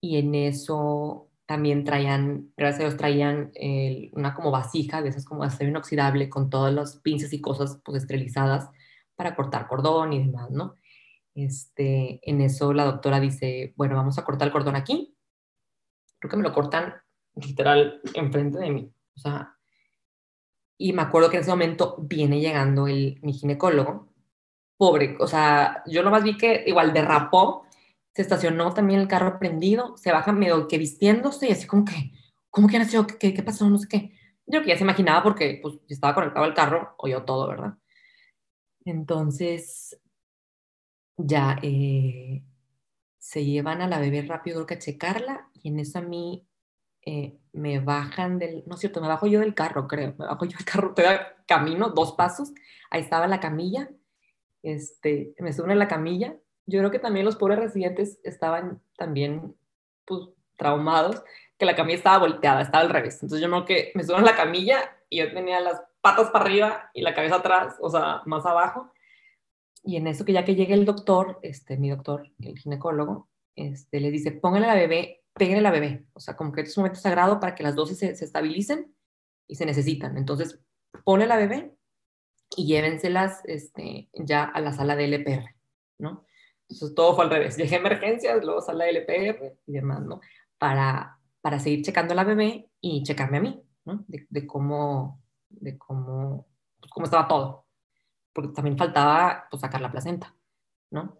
[0.00, 3.52] Y en eso también traían, gracias a Dios, traían
[4.12, 8.02] una como vasija de esas como acero inoxidable con todas las pinzas y cosas pues
[8.02, 8.70] esterilizadas
[9.14, 10.76] para cortar cordón y demás, ¿no?
[11.34, 15.14] Este, en eso la doctora dice, bueno, vamos a cortar el cordón aquí.
[16.18, 16.94] Creo que me lo cortan
[17.34, 18.90] literal enfrente de mí.
[19.14, 19.54] O sea,
[20.78, 24.11] y me acuerdo que en ese momento viene llegando el, mi ginecólogo
[24.82, 27.66] pobre, o sea, yo nomás vi que igual derrapó,
[28.12, 32.10] se estacionó también el carro prendido, se baja medio que vistiéndose y así como que,
[32.50, 33.06] ¿cómo que nació?
[33.06, 33.70] ¿Qué, qué pasó?
[33.70, 34.18] No sé qué.
[34.44, 37.74] Yo creo que ya se imaginaba porque pues estaba conectado al carro, oyó todo, ¿verdad?
[38.84, 40.00] Entonces,
[41.16, 42.42] ya eh,
[43.18, 46.44] se llevan a la bebé rápido que a checarla y en eso a mí
[47.06, 50.44] eh, me bajan del, no es cierto, me bajo yo del carro, creo, me bajo
[50.44, 52.52] yo del carro, te da camino, dos pasos,
[52.90, 53.88] ahí estaba la camilla
[54.62, 56.36] este, me suben en la camilla.
[56.66, 59.56] Yo creo que también los pobres residentes estaban también
[60.04, 61.22] pues, traumados,
[61.58, 63.14] que la camilla estaba volteada, estaba al revés.
[63.14, 66.44] Entonces yo creo que me suben en la camilla y yo tenía las patas para
[66.44, 68.92] arriba y la cabeza atrás, o sea, más abajo.
[69.84, 74.00] Y en eso que ya que llegue el doctor, este, mi doctor, el ginecólogo, este,
[74.00, 76.06] le dice, póngale a la bebé, pégale a la bebé.
[76.14, 78.94] O sea, como que es un momento sagrado para que las dosis se, estabilicen
[79.48, 80.16] y se necesitan.
[80.16, 80.60] Entonces,
[81.04, 81.74] pone a la bebé
[82.56, 85.54] y llévenselas este, ya a la sala de LPR,
[85.98, 86.26] ¿no?
[86.68, 87.56] Entonces todo fue al revés.
[87.56, 90.20] Llegué a emergencias, luego sala de LPR y demás, ¿no?
[90.58, 94.04] Para, para seguir checando a la bebé y checarme a mí, ¿no?
[94.08, 96.46] De, de cómo, de cómo,
[96.80, 97.66] pues, cómo estaba todo.
[98.32, 100.34] Porque también faltaba pues, sacar la placenta,
[100.90, 101.18] ¿no?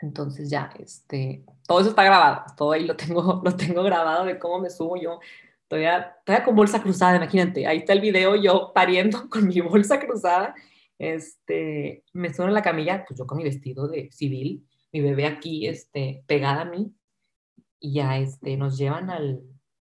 [0.00, 4.38] Entonces ya, este, todo eso está grabado, todo ahí lo tengo, lo tengo grabado de
[4.38, 5.20] cómo me subo yo
[5.68, 7.66] Todavía, todavía con bolsa cruzada, imagínate.
[7.66, 10.54] Ahí está el video yo pariendo con mi bolsa cruzada.
[10.98, 15.26] Este, me suena en la camilla, pues yo con mi vestido de civil, mi bebé
[15.26, 16.94] aquí este, pegada a mí.
[17.80, 19.42] Y ya este, nos llevan al,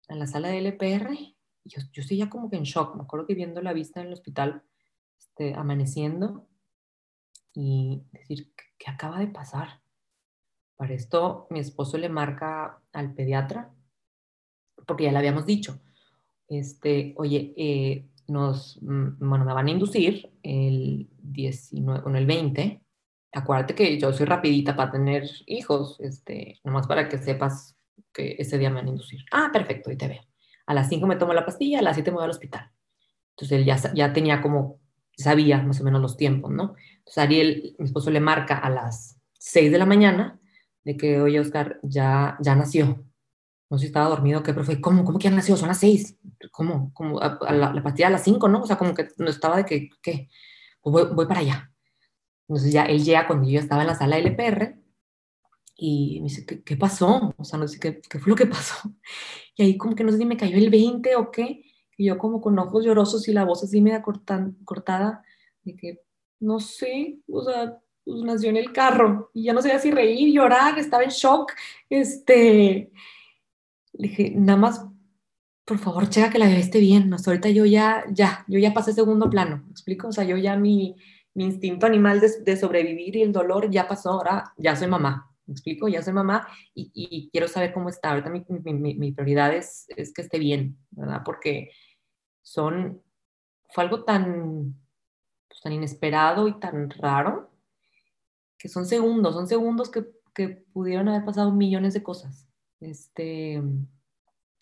[0.09, 1.17] a la sala de LPR.
[1.65, 2.95] Yo, yo estoy ya como que en shock.
[2.95, 4.63] Me acuerdo que viendo la vista en el hospital,
[5.19, 6.47] este, amaneciendo,
[7.55, 9.83] y decir, ¿qué acaba de pasar?
[10.77, 13.73] Para esto, mi esposo le marca al pediatra
[14.87, 15.81] porque ya le habíamos dicho,
[16.49, 22.83] este, oye, eh, nos, mm, bueno, me van a inducir el 19, bueno, el 20.
[23.33, 27.77] Acuérdate que yo soy rapidita para tener hijos, este, nomás para que sepas
[28.13, 29.21] que ese día me van a inducir.
[29.31, 30.23] Ah, perfecto, y te veo.
[30.67, 32.71] A las 5 me tomo la pastilla, a las 7 me voy al hospital.
[33.31, 34.81] Entonces él ya, ya tenía como,
[35.17, 36.75] sabía más o menos los tiempos, ¿no?
[36.99, 40.39] Entonces Ariel, mi esposo, le marca a las 6 de la mañana
[40.85, 43.05] de que, oye, Oscar, ya, ya nació
[43.73, 45.57] no sé si estaba dormido pero fue, ¿cómo, cómo que ya nació?
[45.57, 46.19] Son las seis.
[46.51, 46.93] ¿Cómo?
[46.93, 48.61] Como a, la, la, pastilla a las cinco, ¿no?
[48.61, 50.29] O sea, como que no estaba de que, ¿qué?
[50.83, 51.73] Pues voy, voy, para allá.
[52.47, 54.77] Entonces ya él llega cuando yo estaba en la sala LPR
[55.75, 57.35] y me dice, ¿qué, qué pasó?
[57.39, 58.77] O sea, no sé qué, qué, fue lo que pasó.
[59.57, 61.65] Y ahí como que no sé si me cayó el 20 o qué.
[61.97, 65.25] Y yo como con ojos llorosos y la voz así media cortan, cortada,
[65.63, 66.01] de que,
[66.41, 70.35] no sé, o sea, pues nació en el carro y ya no sabía si reír,
[70.35, 71.53] llorar, estaba en shock.
[71.89, 72.93] Este,
[73.93, 74.87] le dije, nada más,
[75.65, 77.13] por favor, checa que la bebé esté bien.
[77.15, 80.09] Hasta ahorita yo ya, ya, yo ya pasé segundo plano, ¿me explico?
[80.09, 80.97] O sea, yo ya mi,
[81.35, 85.31] mi instinto animal de, de, sobrevivir y el dolor ya pasó, ahora ya soy mamá,
[85.47, 85.89] ¿me explico?
[85.89, 88.11] Ya soy mamá y, y quiero saber cómo está.
[88.11, 91.23] Ahorita mi, mi, mi prioridad es, es, que esté bien, ¿verdad?
[91.25, 91.71] Porque
[92.43, 93.03] son,
[93.71, 94.75] fue algo tan,
[95.49, 97.51] pues, tan inesperado y tan raro
[98.59, 102.52] que son segundos, son segundos que, que pudieron haber pasado millones de cosas.
[102.83, 103.63] Este,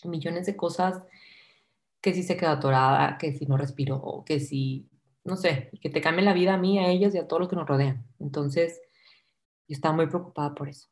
[0.04, 1.02] millones de cosas
[2.00, 4.88] que si se quedó atorada, que si no respiró, que si,
[5.24, 7.48] no sé, que te cambie la vida a mí, a ellos y a todos los
[7.48, 8.06] que nos rodean.
[8.18, 8.80] Entonces,
[9.68, 10.88] yo estaba muy preocupada por eso.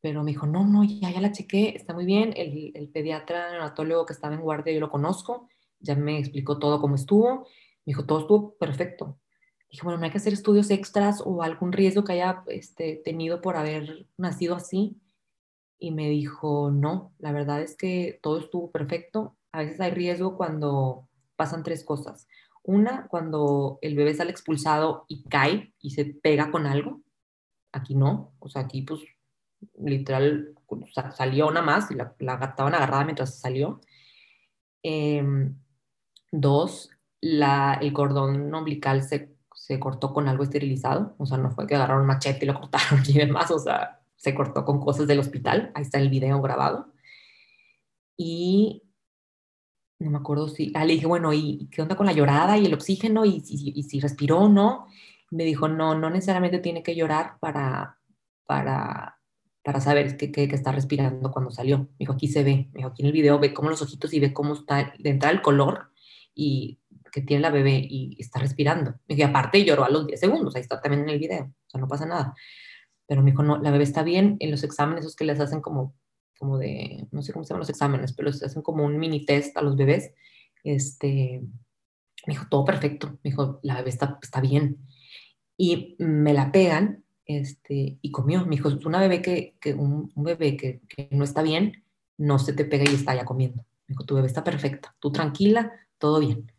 [0.00, 2.32] Pero me dijo, no, no, ya, ya la chequé, está muy bien.
[2.36, 5.48] El, el pediatra neonatólogo que estaba en guardia, yo lo conozco,
[5.80, 7.40] ya me explicó todo cómo estuvo.
[7.84, 9.18] Me dijo, todo estuvo perfecto
[9.70, 13.40] dije, bueno, no hay que hacer estudios extras o algún riesgo que haya este, tenido
[13.40, 14.96] por haber nacido así.
[15.78, 19.36] Y me dijo, no, la verdad es que todo estuvo perfecto.
[19.52, 22.28] A veces hay riesgo cuando pasan tres cosas.
[22.62, 27.02] Una, cuando el bebé sale expulsado y cae y se pega con algo.
[27.72, 29.00] Aquí no, o sea, aquí pues
[29.78, 30.54] literal
[31.14, 33.80] salió una más y la, la estaban agarrada mientras salió.
[34.82, 35.22] Eh,
[36.32, 39.36] dos, la, el cordón umbilical se
[39.66, 43.02] se cortó con algo esterilizado, o sea, no fue que agarraron machete y lo cortaron
[43.08, 46.92] y demás, o sea, se cortó con cosas del hospital, ahí está el video grabado.
[48.16, 48.82] Y
[49.98, 52.66] no me acuerdo si, ah, le dije, bueno, ¿y qué onda con la llorada y
[52.66, 53.24] el oxígeno?
[53.24, 54.86] ¿Y, y, si respiró o no?
[55.30, 57.98] me dijo, no, no necesariamente tiene que llorar para,
[58.46, 59.18] para,
[59.62, 61.78] para saber que, que, está respirando cuando salió.
[61.78, 64.12] Me dijo, aquí se ve, me dijo, aquí en el video ve cómo los ojitos
[64.14, 65.90] y ve cómo está de entrada el color
[66.34, 66.78] y
[67.12, 68.94] que tiene la bebé y está respirando.
[69.08, 71.80] Y aparte lloró a los 10 segundos, ahí está también en el video, o sea,
[71.80, 72.34] no pasa nada.
[73.06, 75.60] Pero me dijo, no, la bebé está bien en los exámenes, esos que les hacen
[75.60, 75.94] como,
[76.38, 79.24] como de, no sé cómo se llaman los exámenes, pero les hacen como un mini
[79.24, 80.12] test a los bebés.
[80.64, 81.42] Este,
[82.26, 84.78] me dijo, todo perfecto, me dijo, la bebé está, está bien.
[85.56, 88.44] Y me la pegan este, y comió.
[88.44, 91.84] Me dijo, una bebé que, que un, bebé que, que no está bien,
[92.18, 93.62] no se te pega y está ya comiendo.
[93.86, 96.50] Me dijo, tu bebé está perfecta, tú tranquila, todo bien.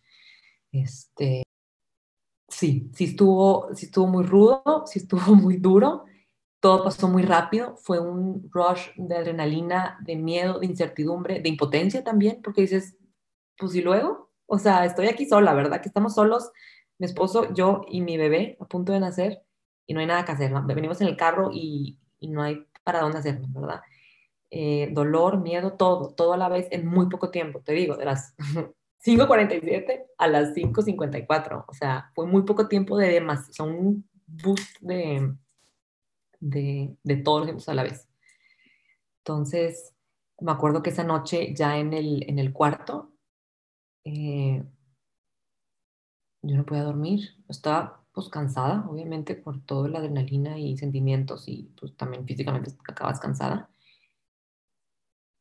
[0.72, 1.44] Este,
[2.48, 6.06] sí, sí estuvo, sí estuvo muy rudo, sí estuvo muy duro,
[6.68, 12.04] todo pasó muy rápido, fue un rush de adrenalina, de miedo, de incertidumbre, de impotencia
[12.04, 12.98] también, porque dices,
[13.58, 15.80] pues y luego, o sea, estoy aquí sola, ¿verdad?
[15.80, 16.52] Que estamos solos,
[16.98, 19.44] mi esposo, yo y mi bebé a punto de nacer
[19.86, 23.00] y no hay nada que hacer, venimos en el carro y, y, no hay para
[23.00, 23.80] dónde hacerlo, ¿verdad?
[24.52, 28.04] Eh, dolor, miedo, todo, todo a la vez en muy poco tiempo, te digo, de
[28.04, 28.36] las
[29.06, 31.64] 5.47 a las 5.54.
[31.66, 35.34] O sea, fue muy poco tiempo de demás, o sea, un boost de,
[36.40, 38.08] de, de todos los tiempos a la vez.
[39.20, 39.94] Entonces,
[40.40, 43.12] me acuerdo que esa noche ya en el, en el cuarto,
[44.06, 44.64] eh,
[46.42, 47.36] yo no podía dormir.
[47.50, 53.20] Estaba pues cansada, obviamente, por toda la adrenalina y sentimientos y pues también físicamente acabas
[53.20, 53.70] cansada.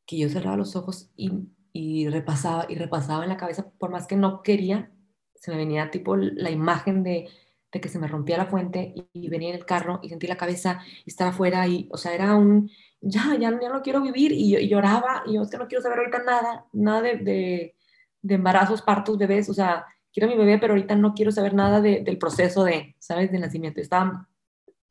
[0.07, 1.31] Que yo cerraba los ojos y
[1.77, 4.91] y repasaba y repasaba en la cabeza, por más que no quería,
[5.35, 7.29] se me venía tipo la imagen de,
[7.73, 10.37] de que se me rompía la fuente y, venía en el carro y sentí la
[10.37, 14.33] cabeza y estaba afuera y, o sea, era un, ya, ya, ya no quiero vivir
[14.33, 17.77] y, y, lloraba y yo es que no quiero saber ahorita nada, nada de, de,
[18.23, 21.55] de, embarazos, partos, bebés, o sea, quiero a mi bebé, pero ahorita no quiero saber
[21.55, 23.81] nada de, del proceso de, ¿sabes?, del nacimiento.
[23.81, 24.29] Estaba,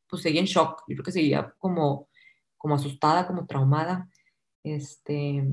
[0.08, 2.08] pues seguía en shock, yo creo que seguía como,
[2.56, 4.08] como asustada, como traumada,
[4.62, 5.44] este,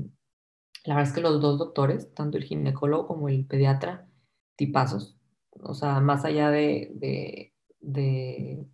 [0.84, 4.06] la verdad es que los dos doctores, tanto el ginecólogo como el pediatra,
[4.56, 5.16] tipazos.
[5.62, 8.66] O sea, más allá de, de, de,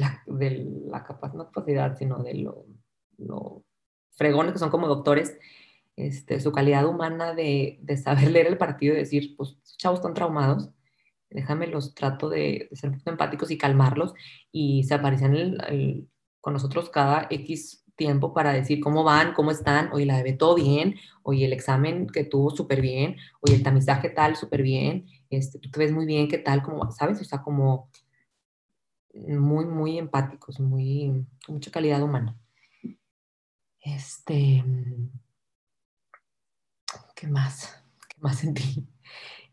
[0.00, 2.66] la, de la capacidad, sino de lo,
[3.18, 3.64] lo,
[4.12, 5.38] fregones que son como doctores,
[5.96, 10.14] este, su calidad humana de, de, saber leer el partido y decir, pues, chavos están
[10.14, 10.70] traumados,
[11.30, 14.14] déjame los trato de, de ser empáticos y calmarlos.
[14.50, 15.58] Y se aparecían
[16.40, 20.54] con nosotros cada X tiempo para decir cómo van, cómo están, oye, la bebé todo
[20.54, 25.06] bien, oye, el examen que tuvo súper bien, oye, el tamizaje tal, súper bien,
[25.36, 27.20] este, tú te ves muy bien, qué tal, como, ¿sabes?
[27.20, 27.90] O sea, como
[29.14, 32.36] muy, muy empáticos, muy, con mucha calidad humana.
[33.80, 34.64] Este,
[37.14, 37.84] ¿qué más?
[38.08, 38.88] ¿Qué más sentí?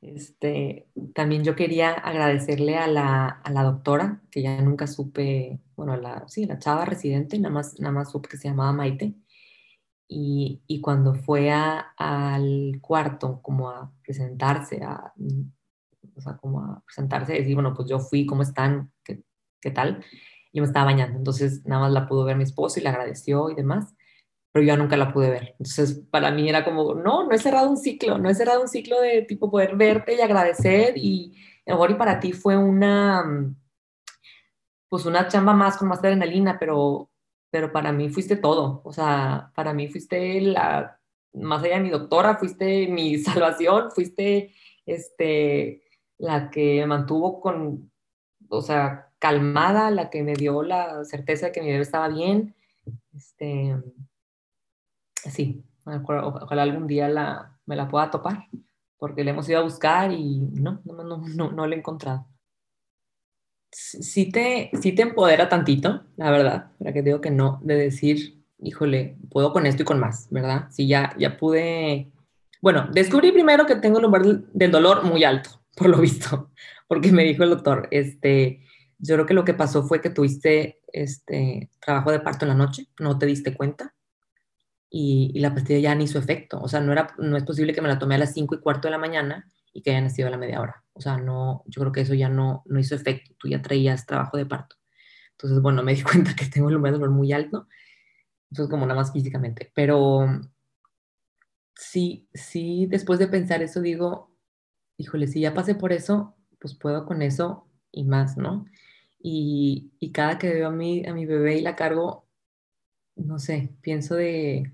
[0.02, 5.98] Este, también yo quería agradecerle a la, a la doctora, que ya nunca supe, bueno,
[5.98, 9.16] la, sí, la chava residente, nada más, nada más supe que se llamaba Maite.
[10.08, 15.14] Y, y cuando fue a, al cuarto como a presentarse, a,
[16.20, 18.92] o sea, como a presentarse, decir, bueno, pues yo fui, ¿cómo están?
[19.04, 19.24] ¿Qué,
[19.62, 20.04] qué tal?
[20.54, 23.50] Yo me estaba bañando, entonces nada más la pudo ver mi esposo y le agradeció
[23.50, 23.96] y demás
[24.52, 25.56] pero yo nunca la pude ver.
[25.60, 28.68] Entonces, para mí era como, no, no he cerrado un ciclo, no he cerrado un
[28.68, 33.24] ciclo de tipo poder verte y agradecer y mejor y para ti fue una,
[34.90, 37.12] pues una chamba más con más adrenalina, pero,
[37.52, 41.00] pero para mí fuiste todo, o sea, para mí fuiste la,
[41.34, 44.56] más allá de mi doctora, fuiste mi salvación, fuiste,
[44.86, 45.84] este,
[46.20, 47.92] la que me mantuvo con,
[48.50, 52.56] o sea, calmada, la que me dio la certeza de que mi bebé estaba bien,
[53.16, 53.76] este,
[55.14, 58.48] sí, ojalá algún día la, me la pueda topar,
[58.98, 62.26] porque le hemos ido a buscar y no, no, no, no, no la he encontrado.
[63.72, 68.44] Sí te, sí te empodera tantito, la verdad, para que digo que no, de decir,
[68.58, 70.68] híjole, puedo con esto y con más, ¿verdad?
[70.72, 72.12] Sí, ya, ya pude,
[72.62, 76.52] bueno, descubrí primero que tengo el umbral del dolor muy alto, por lo visto,
[76.88, 78.64] porque me dijo el doctor, este,
[78.98, 82.56] yo creo que lo que pasó fue que tuviste este trabajo de parto en la
[82.56, 83.94] noche, no te diste cuenta,
[84.90, 86.60] y, la pastilla ya ni hizo efecto.
[86.62, 88.60] O sea, no, era, no es posible que me la tomé a las 5 y
[88.60, 90.84] cuarto de la mañana y que haya nacido a la media hora.
[90.94, 93.36] O sea, no, yo creo que eso ya no, no hizo efecto.
[93.38, 94.76] Tú ya traías trabajo de parto.
[95.32, 97.68] Entonces, bueno, me di cuenta que tengo el umbral dolor muy alto.
[98.50, 99.72] Entonces, como nada más físicamente.
[99.76, 100.28] Pero
[101.76, 104.29] sí, sí, después de pensar eso, digo,
[105.00, 108.66] híjole, si ya pasé por eso, pues puedo con eso y más, ¿no?
[109.22, 112.28] Y, cada que veo a mi, a mi bebé y la cargo,
[113.16, 114.74] no sé, pienso de,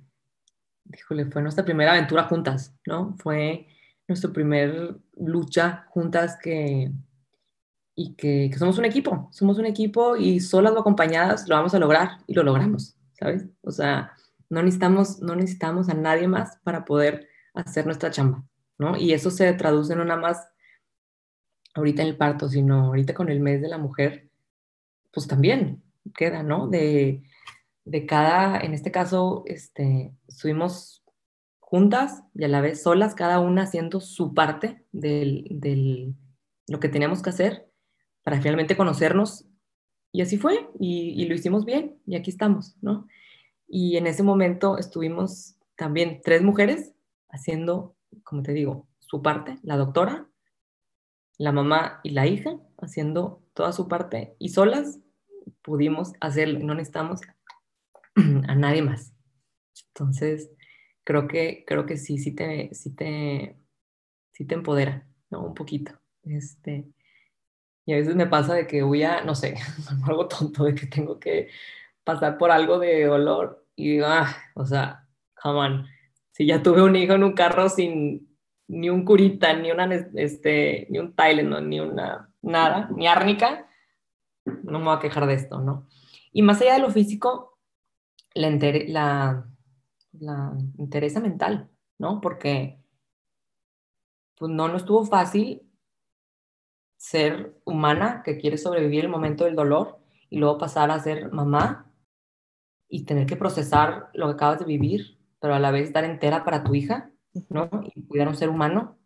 [0.93, 3.15] híjole, fue nuestra primera aventura juntas, ¿no?
[3.19, 3.67] Fue
[4.07, 6.91] nuestra primera lucha juntas que,
[7.95, 11.79] y que, somos un equipo, somos un equipo y solas o acompañadas lo vamos a
[11.79, 13.45] lograr y lo logramos, ¿sabes?
[13.61, 14.13] O sea,
[14.49, 18.43] no necesitamos, no necesitamos a nadie más para poder hacer nuestra chamba,
[18.77, 18.97] ¿no?
[18.97, 20.47] Y eso se traduce no nada más
[21.73, 24.29] ahorita en el parto, sino ahorita con el mes de la mujer,
[25.11, 26.67] pues también queda, ¿no?
[26.67, 27.23] De,
[27.85, 31.03] de cada, en este caso, este, estuvimos
[31.59, 36.13] juntas y a la vez solas, cada una haciendo su parte de
[36.67, 37.69] lo que teníamos que hacer
[38.23, 39.45] para finalmente conocernos.
[40.11, 43.07] Y así fue, y, lo hicimos bien, y aquí estamos, ¿no?
[43.67, 46.93] Y en ese momento estuvimos también tres mujeres
[47.29, 50.27] haciendo, como te digo, su parte, la doctora,
[51.37, 54.99] la mamá y la hija haciendo toda su parte, y solas
[55.61, 57.21] pudimos hacerlo, no necesitamos
[58.15, 59.13] a nadie más.
[59.89, 60.51] Entonces,
[61.03, 63.57] creo que, creo que sí, sí te, sí te,
[64.33, 65.45] sí te empodera, ¿no?
[65.45, 65.93] Un poquito.
[66.23, 66.87] Este,
[67.85, 69.55] y a veces me pasa de que voy a, no sé,
[70.07, 71.49] algo tonto, de que tengo que
[72.03, 75.07] pasar por algo de dolor y digo, ah, o sea,
[75.41, 75.87] come on,
[76.35, 78.27] si ya tuve un hijo en un carro sin
[78.67, 83.69] ni un curita, ni, una, este, ni un Tylenol, ni una, nada, ni árnica,
[84.43, 85.87] no me voy a quejar de esto, ¿no?
[86.33, 87.57] Y más allá de lo físico,
[88.33, 89.47] la,
[90.11, 92.19] la, interesa mental, ¿no?
[92.19, 92.83] Porque
[94.37, 95.61] pues no, no estuvo fácil
[96.97, 101.89] ser humana que quiere sobrevivir el momento del dolor y luego pasar a ser mamá
[102.89, 105.14] y tener que procesar lo que acabas de vivir,
[105.45, 107.11] pero a la vez estar entera para tu hija,
[107.49, 107.69] ¿no?
[107.93, 108.97] Y cuidar a un ser humano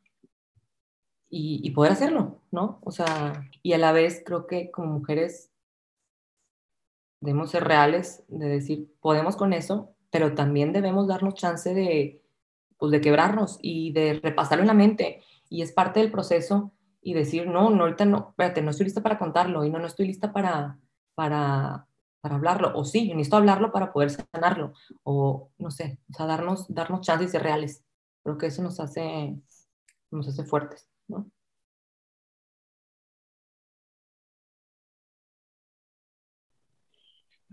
[1.30, 2.80] y, y poder hacerlo, ¿no?
[2.82, 5.52] O sea, y a la vez creo que como mujeres
[7.20, 12.24] debemos ser reales, de decir, podemos con eso, pero también debemos darnos chance de,
[12.78, 15.22] pues, de quebrarnos y de repasarlo en la mente.
[15.50, 16.72] Y es parte del proceso
[17.02, 19.88] y decir, no, no, ahorita no, espérate, no estoy lista para contarlo y no, no
[19.88, 20.80] estoy lista para,
[21.16, 21.86] para,
[22.22, 22.72] para hablarlo.
[22.76, 24.74] O sí, yo necesito hablarlo para poder sanarlo.
[25.04, 27.84] O no sé, o sea, darnos, darnos chance y ser reales.
[28.24, 29.36] Creo que eso nos hace,
[30.12, 31.30] nos hace fuertes, ¿no?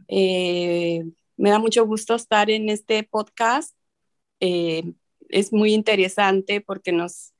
[0.08, 1.04] Eh,
[1.36, 3.76] me da mucho gusto estar en este podcast.
[4.40, 4.94] Eh,
[5.28, 7.34] es muy interesante porque nos,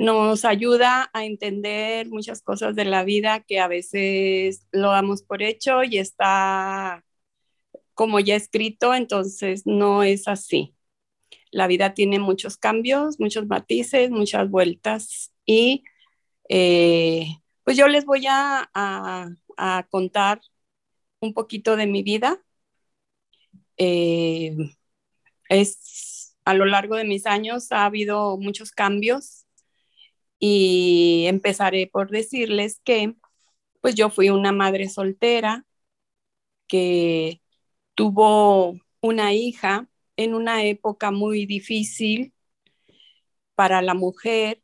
[0.00, 5.42] nos ayuda a entender muchas cosas de la vida que a veces lo damos por
[5.42, 7.04] hecho y está
[7.92, 10.74] como ya escrito, entonces no es así.
[11.50, 15.84] La vida tiene muchos cambios, muchos matices, muchas vueltas y
[16.48, 17.26] eh,
[17.64, 18.70] pues yo les voy a,
[19.90, 20.40] contar
[21.20, 22.42] un poquito de mi vida.
[23.76, 24.56] Eh,
[25.50, 29.39] es a lo largo de mis años ha habido muchos cambios
[30.40, 33.14] y empezaré por decirles que
[33.82, 35.66] pues yo fui una madre soltera
[36.66, 37.42] que
[37.94, 42.34] tuvo una hija en una época muy difícil
[43.54, 44.62] para la mujer,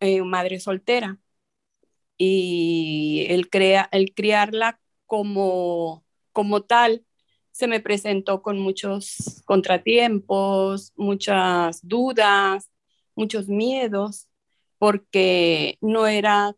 [0.00, 1.18] eh, madre soltera.
[2.16, 7.04] Y el, crea, el criarla como, como tal
[7.52, 12.70] se me presentó con muchos contratiempos, muchas dudas,
[13.16, 14.27] muchos miedos,
[14.78, 16.54] porque no era,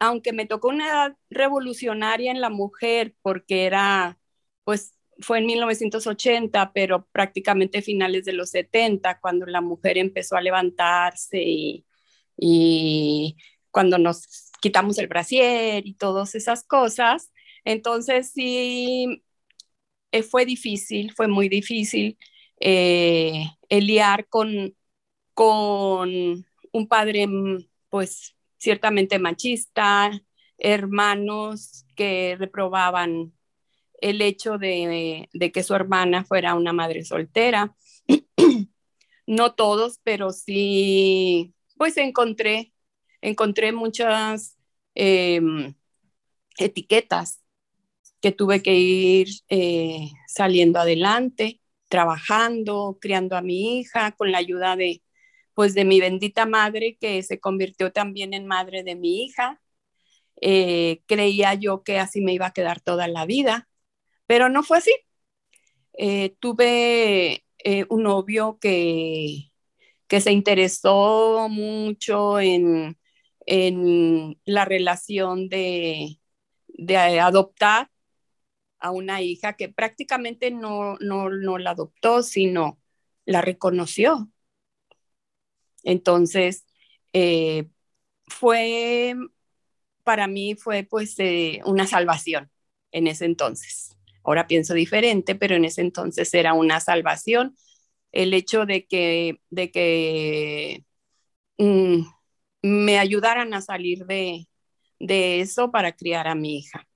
[0.00, 4.18] aunque me tocó una edad revolucionaria en la mujer, porque era,
[4.64, 10.40] pues fue en 1980, pero prácticamente finales de los 70, cuando la mujer empezó a
[10.40, 11.86] levantarse y,
[12.36, 13.36] y
[13.70, 17.32] cuando nos quitamos el brasier y todas esas cosas.
[17.64, 19.22] Entonces sí,
[20.12, 22.18] eh, fue difícil, fue muy difícil
[22.60, 24.74] eh, liar con,
[25.34, 26.46] con
[26.78, 30.10] un padre, mm, pues ciertamente machista,
[30.58, 33.32] hermanos que reprobaban
[34.00, 37.76] el hecho de, que su hermana fuera una madre soltera.
[39.26, 42.72] no todos, pero sí, pues encontré,
[43.20, 44.56] encontré muchas
[44.94, 45.74] em,
[46.58, 47.42] etiquetas
[48.20, 54.76] que tuve que ir eh, saliendo adelante, trabajando, criando a mi hija con la ayuda
[54.76, 55.02] de,
[55.58, 59.60] pues, de mi bendita madre que se convirtió también en madre de mi hija.
[60.40, 63.68] Eh, creía yo que así me iba a quedar toda la vida,
[64.28, 64.92] pero no fue así.
[65.94, 67.44] Eh, tuve
[67.88, 69.50] un novio que,
[70.06, 72.96] que se interesó mucho en,
[73.44, 76.20] en la relación de,
[76.68, 77.90] de adoptar
[78.78, 82.78] a una hija que prácticamente no, no, no la adoptó, sino
[83.24, 84.30] la reconoció.
[85.88, 86.66] Entonces,
[87.14, 87.68] eh,
[88.28, 89.14] fue,
[90.04, 92.50] para mí fue pues eh, una salvación
[92.92, 93.96] en ese entonces.
[94.24, 97.56] Ahora pienso diferente, pero en ese entonces era una salvación
[98.12, 100.84] el hecho de que, de que
[101.58, 102.02] mm,
[102.62, 104.48] me ayudaran a salir de,
[105.00, 106.86] de eso para criar a mi hija.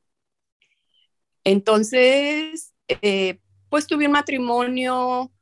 [1.44, 5.32] Entonces, eh, pues tuve un matrimonio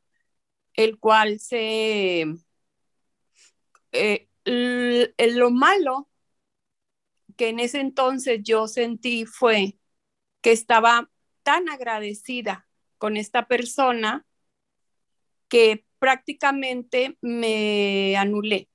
[0.75, 2.27] el cual se...
[3.93, 6.09] Eh, lo malo
[7.37, 9.79] que en ese entonces yo sentí fue
[10.43, 11.11] que estaba
[11.43, 12.69] tan agradecida
[12.99, 14.27] con esta persona
[15.49, 18.69] que prácticamente me anulé.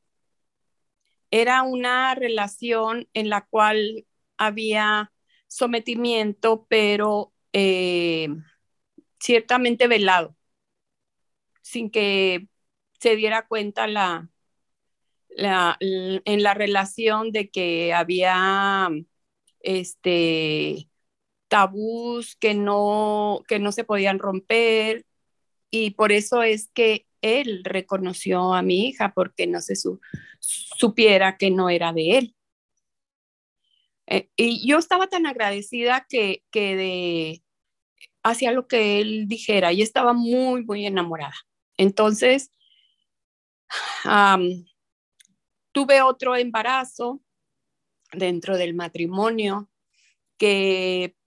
[1.31, 4.05] Era una relación en la cual
[4.37, 5.11] había
[5.47, 8.29] sometimiento, pero eh,
[9.19, 10.35] ciertamente velado,
[11.61, 12.47] sin que
[12.99, 14.29] se diera cuenta la,
[15.35, 18.89] la, en la relación de que había
[19.59, 20.89] este,
[21.47, 25.05] tabús que no, que no se podían romper
[25.69, 29.75] y por eso es que él reconoció a mi hija porque no se
[30.39, 32.35] supiera que no era de él.
[34.07, 37.43] Eh, y yo estaba tan agradecida que, que de,
[38.23, 41.35] hacía lo que él dijera y estaba muy, muy enamorada.
[41.77, 42.51] Entonces,
[45.75, 47.21] tuve otro embarazo
[48.13, 49.69] dentro del matrimonio
[50.37, 51.17] que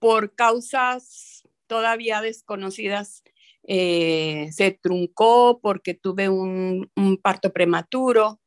[0.00, 3.22] por causas todavía desconocidas
[3.62, 6.90] eh, se truncó porque tuve un,
[7.22, 8.40] parto prematuro.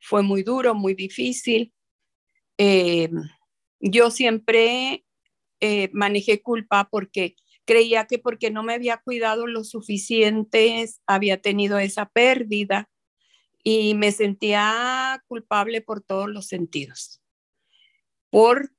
[0.00, 1.72] Fue muy duro, muy difícil
[2.58, 3.08] eh,
[3.78, 5.04] yo siempre
[5.60, 11.78] eh, manejé culpa porque creía que porque no me había cuidado lo suficiente había tenido
[11.78, 12.90] esa pérdida
[13.62, 17.22] y me sentía culpable por todos los sentidos.
[18.30, 18.72] Por,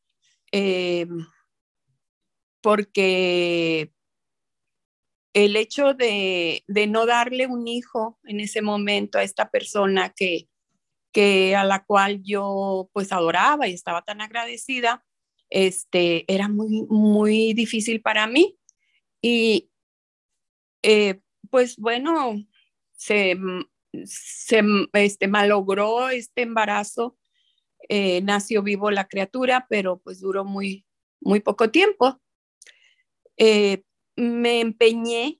[0.51, 1.07] eh,
[2.61, 3.93] porque
[5.33, 10.47] el hecho de, de, no darle un hijo en ese momento a esta persona que,
[11.11, 15.05] que a la cual yo pues adoraba y estaba tan agradecida,
[15.49, 18.57] este, era muy, muy difícil para mí.
[19.21, 19.69] Y
[20.81, 22.43] eh, pues bueno,
[22.91, 23.37] se,
[24.05, 24.63] se
[24.93, 27.17] este, malogró este embarazo,
[27.89, 30.85] eh, nació vivo la criatura, pero pues duró muy,
[31.21, 32.19] muy poco tiempo.
[33.37, 33.83] Eh,
[34.15, 35.39] me empeñé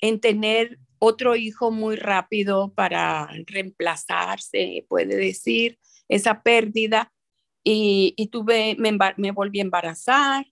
[0.00, 5.78] en tener otro hijo muy rápido para reemplazarse, puede decir,
[6.08, 7.12] esa pérdida.
[7.64, 10.46] Y, tuve, me, volví a embarazar.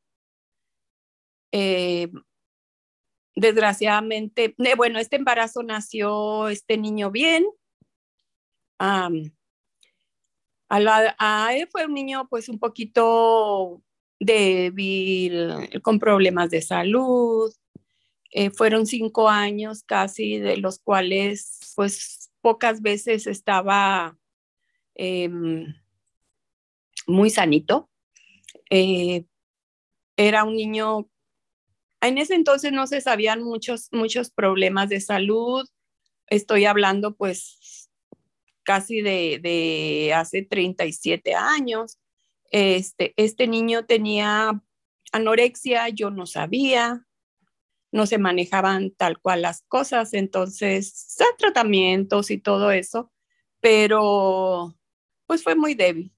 [1.51, 2.11] Eh,
[3.37, 7.45] desgraciadamente, eh, bueno, este embarazo nació este niño bien.
[11.71, 13.83] fue un niño pues un poquito
[14.19, 17.53] débil, con problemas de salud.
[18.31, 24.19] Eh, fueron cinco años casi, de los cuales pues pocas veces estaba
[24.95, 25.75] em,
[27.07, 27.91] muy sanito.
[28.71, 29.25] Eh,
[30.17, 31.09] era un niño
[32.09, 35.69] en ese entonces no se sabían muchos, muchos problemas de salud.
[36.29, 37.91] Estoy hablando pues
[38.63, 41.99] casi de, de hace 37 años.
[42.51, 44.63] Este, este niño tenía
[45.13, 47.07] anorexia, yo no sabía,
[47.93, 53.13] no se manejaban tal cual las cosas, entonces, tratamientos y todo eso,
[53.61, 54.77] pero
[55.27, 56.13] pues fue muy débil.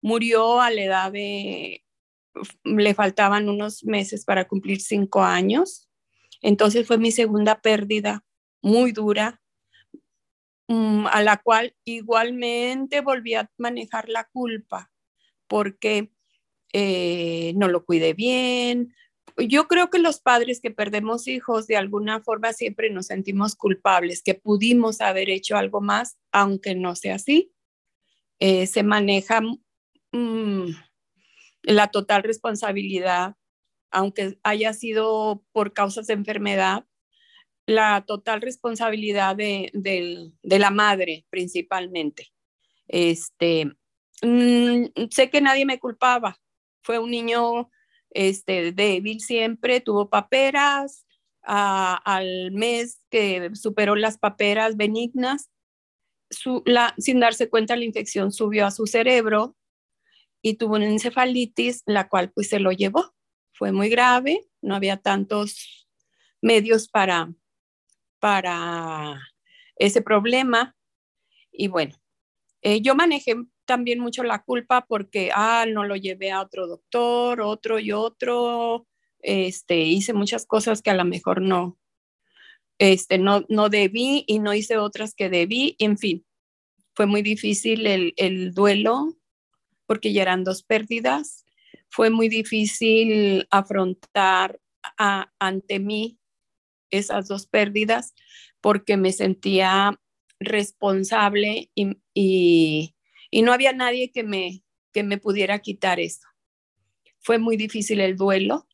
[0.00, 1.83] Murió a la edad de
[2.64, 5.88] le faltaban unos meses para cumplir cinco años.
[6.42, 8.24] Entonces fue mi segunda pérdida
[8.62, 9.40] muy dura,
[10.68, 14.90] mm, a la cual igualmente volví a manejar la culpa
[15.46, 16.10] porque
[16.72, 18.94] eh, no lo cuidé bien.
[19.36, 24.22] Yo creo que los padres que perdemos hijos de alguna forma siempre nos sentimos culpables,
[24.22, 27.52] que pudimos haber hecho algo más, aunque no sea así.
[28.38, 29.40] Eh, se maneja
[30.12, 30.70] mm,
[31.64, 33.36] la total responsabilidad,
[33.90, 36.84] aunque haya sido por causas de enfermedad,
[37.66, 42.32] la total responsabilidad de, la madre principalmente.
[42.86, 43.72] Este,
[44.22, 46.38] mm, sé que nadie me culpaba,
[46.82, 47.70] fue un niño
[48.10, 51.06] este, débil siempre, tuvo paperas,
[51.46, 55.50] al mes que superó las paperas benignas,
[56.98, 59.54] sin darse cuenta la infección subió a su cerebro
[60.44, 63.14] y tuvo una encefalitis, la cual pues se lo llevó.
[63.54, 65.88] Fue muy grave, no había tantos
[66.42, 67.32] medios para,
[68.18, 69.22] para
[69.76, 70.76] ese problema.
[71.50, 71.96] Y bueno,
[72.60, 77.40] eh, yo manejé también mucho la culpa porque, ah, no lo llevé a otro doctor,
[77.40, 78.86] otro y otro,
[79.20, 81.78] este, hice muchas cosas que a lo mejor no,
[82.78, 86.26] este, no, no debí y no hice otras que debí, en fin,
[86.94, 89.16] fue muy difícil el, el duelo
[89.86, 91.44] porque ya eran dos pérdidas.
[91.88, 94.60] Fue muy difícil afrontar
[95.38, 96.18] ante mí
[96.90, 98.14] esas dos pérdidas
[98.60, 100.00] porque me sentía
[100.40, 102.94] responsable y,
[103.42, 104.62] no había nadie que me,
[104.92, 106.26] que me pudiera quitar eso.
[107.18, 108.68] Fue muy difícil el duelo,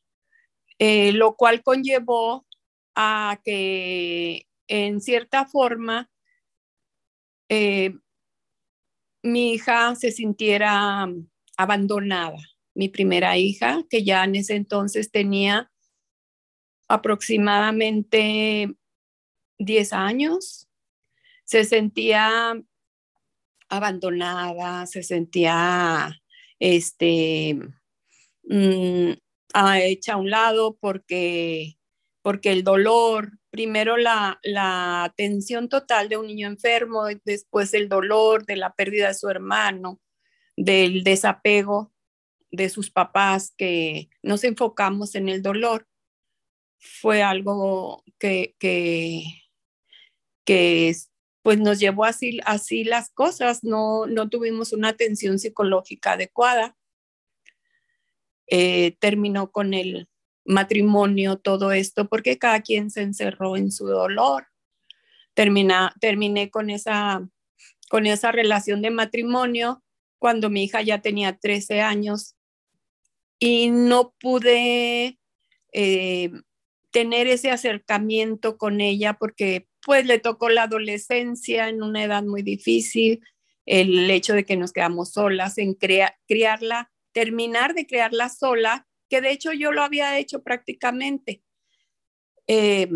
[0.78, 2.46] eh, lo cual conllevó
[2.94, 6.10] a que en cierta forma
[7.48, 7.94] eh,
[9.22, 11.06] mi hija se sintiera
[11.56, 12.38] abandonada.
[12.74, 15.70] Mi primera hija, que ya en ese entonces tenía
[16.88, 18.74] aproximadamente
[19.58, 20.68] 10 años,
[21.44, 22.54] se sentía
[23.68, 26.20] abandonada, se sentía
[26.58, 27.58] este,
[28.44, 29.12] mm,
[29.82, 31.76] hecha a un lado porque,
[32.22, 38.46] porque el dolor, primero la, la atención total de un niño enfermo, después el dolor
[38.46, 40.00] de la pérdida de su hermano,
[40.56, 41.92] del desapego
[42.50, 45.86] de sus papás, que nos enfocamos en el dolor,
[46.78, 49.24] fue algo que, que,
[51.42, 56.76] pues nos llevó así, así las cosas, no, no tuvimos una atención psicológica adecuada.
[58.52, 60.09] Eh, terminó con el
[60.44, 64.46] matrimonio, todo esto, porque cada quien se encerró en su dolor.
[65.34, 67.28] Termina, terminé con esa,
[67.88, 69.82] con esa relación de matrimonio
[70.18, 72.36] cuando mi hija ya tenía 13 años
[73.38, 75.18] y no pude
[75.72, 76.30] eh,
[76.90, 82.42] tener ese acercamiento con ella porque pues le tocó la adolescencia en una edad muy
[82.42, 83.20] difícil,
[83.64, 89.32] el hecho de que nos quedamos solas en criarla, terminar de criarla sola que de
[89.32, 91.42] hecho yo lo había hecho prácticamente,
[92.46, 92.88] eh,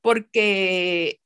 [0.00, 1.20] porque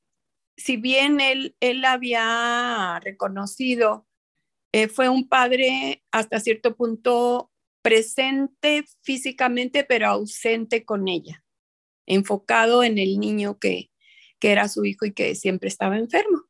[0.56, 4.08] si bien él, él había reconocido,
[4.72, 7.50] eh, fue un padre hasta cierto punto
[7.82, 11.44] presente físicamente, pero ausente con ella,
[12.06, 13.90] enfocado en el niño que,
[14.38, 16.44] que era su hijo y que siempre estaba enfermo.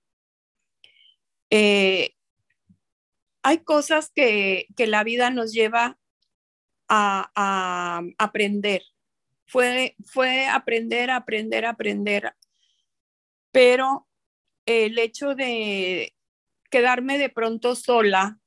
[1.50, 2.14] Eh,
[3.42, 5.99] hay cosas que, que, la vida nos lleva
[6.90, 8.82] a, aprender.
[9.46, 12.34] Fue, fue aprender, aprender, aprender.
[13.52, 14.08] Pero
[14.66, 16.14] el hecho de
[16.70, 18.38] quedarme de pronto sola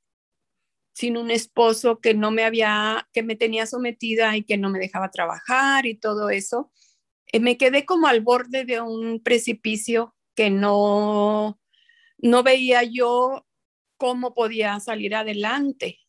[0.93, 4.79] sin un esposo que no me había, que me tenía sometida y que no me
[4.79, 6.71] dejaba trabajar y todo eso,
[7.31, 11.59] eh, me quedé como al borde de un precipicio que no,
[12.19, 13.45] no veía yo
[13.97, 15.99] cómo podía salir adelante.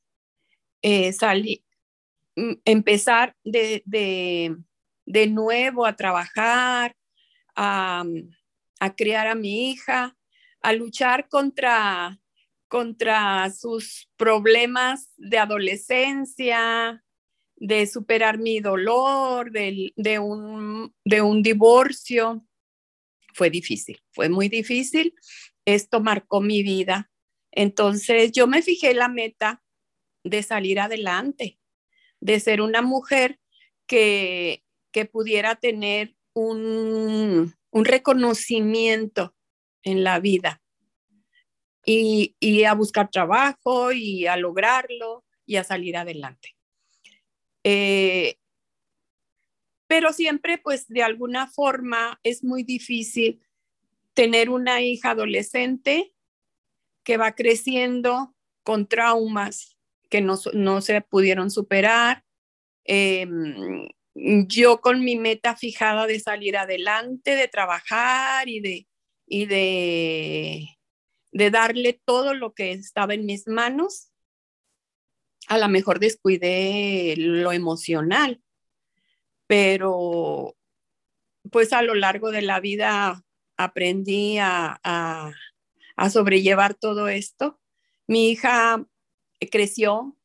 [0.82, 1.64] Eh, salí,
[2.64, 6.96] empezar de, de, nuevo a trabajar,
[7.54, 8.04] a,
[8.80, 10.16] a criar a mi hija,
[10.60, 12.18] a luchar contra
[12.74, 17.04] contra sus problemas de adolescencia,
[17.54, 22.44] de superar mi dolor, de, un, de un divorcio.
[23.32, 25.14] Fue difícil, fue muy difícil.
[25.64, 27.12] Esto marcó mi vida.
[27.52, 29.62] Entonces yo me fijé la meta
[30.24, 31.60] de salir adelante,
[32.24, 33.38] de ser una mujer
[33.86, 39.36] que, que pudiera tener un, un reconocimiento
[39.82, 40.62] en la vida
[41.84, 46.56] y, a buscar trabajo y a lograrlo y a salir adelante.
[47.62, 48.38] Eh,
[49.86, 53.44] pero siempre, pues de alguna forma es muy difícil
[54.14, 56.14] tener una hija adolescente
[57.02, 59.73] que va creciendo con traumas
[60.14, 62.24] que no, se pudieron superar.
[62.84, 68.86] Em, yo con mi meta fijada de salir adelante, de trabajar y de,
[69.26, 70.68] y de
[71.34, 74.12] de darle todo lo que estaba en mis manos,
[75.48, 78.40] a lo mejor descuidé lo emocional,
[79.48, 80.56] pero
[81.50, 83.24] pues a lo largo de la vida
[83.56, 87.60] aprendí a, a, sobrellevar todo esto.
[88.06, 88.86] Mi hija
[89.50, 90.16] creció,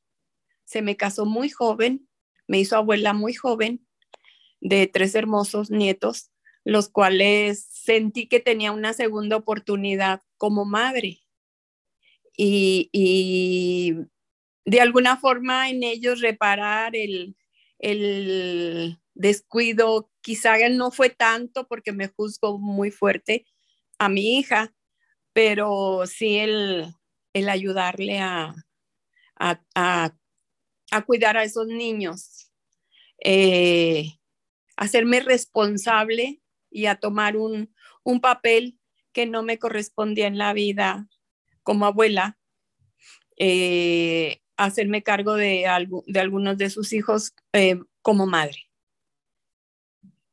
[0.65, 2.07] se me casó muy joven,
[2.47, 3.85] me hizo abuela muy joven
[4.61, 6.31] de tres hermosos nietos,
[6.63, 11.19] los cuales sentí que tenía una segunda oportunidad como madre.
[12.41, 13.95] Y,
[14.65, 17.35] de alguna forma en ellos reparar el,
[19.15, 23.45] descuido, quizá no fue tanto porque me juzgo muy fuerte
[23.97, 24.73] a mi hija,
[25.33, 26.93] pero sí el,
[27.33, 28.53] ayudarle a,
[29.39, 30.15] a,
[31.05, 32.51] cuidar a esos niños,
[33.23, 34.19] eh,
[34.75, 37.73] hacerme responsable y a tomar un,
[38.03, 38.77] un papel
[39.13, 41.07] que no me correspondía en la vida
[41.63, 42.37] como abuela,
[43.37, 45.65] eh, hacerme cargo de,
[46.07, 48.69] de algunos de sus hijos eh, como madre.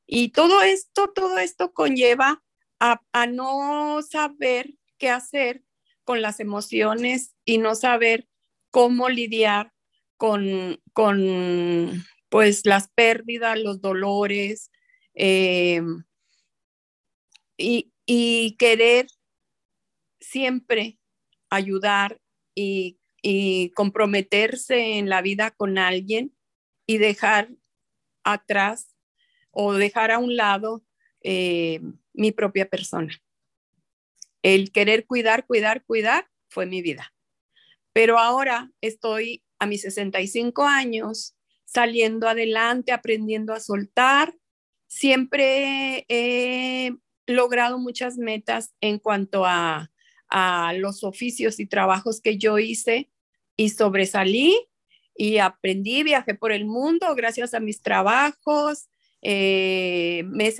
[0.07, 2.43] Y todo esto, todo esto conlleva
[2.79, 5.65] a, no saber qué hacer
[6.05, 8.29] con las emociones y no saber
[8.77, 9.73] cómo lidiar
[10.19, 14.71] con, con pues las pérdidas, los dolores,
[15.15, 15.81] eh,
[17.57, 19.07] y, y querer
[20.21, 20.99] siempre
[21.49, 22.21] ayudar
[22.55, 22.99] y,
[23.75, 26.37] comprometerse en la vida con alguien
[26.87, 27.49] y dejar
[28.25, 28.95] atrás
[29.53, 30.85] o dejar a un lado
[31.23, 31.81] eh,
[32.13, 33.15] mi propia persona.
[34.43, 37.16] El querer cuidar, cuidar, cuidar fue mi vida.
[37.97, 41.35] Pero ahora estoy a mis 65 años
[41.65, 44.35] saliendo adelante, aprendiendo a soltar.
[44.87, 46.95] Siempre he
[47.27, 49.89] logrado muchas metas en cuanto a,
[50.75, 53.11] los oficios y trabajos que yo hice
[53.57, 54.55] y sobresalí
[55.15, 58.91] y aprendí, viajé por el mundo gracias a mis trabajos,
[59.23, 60.53] eh, me,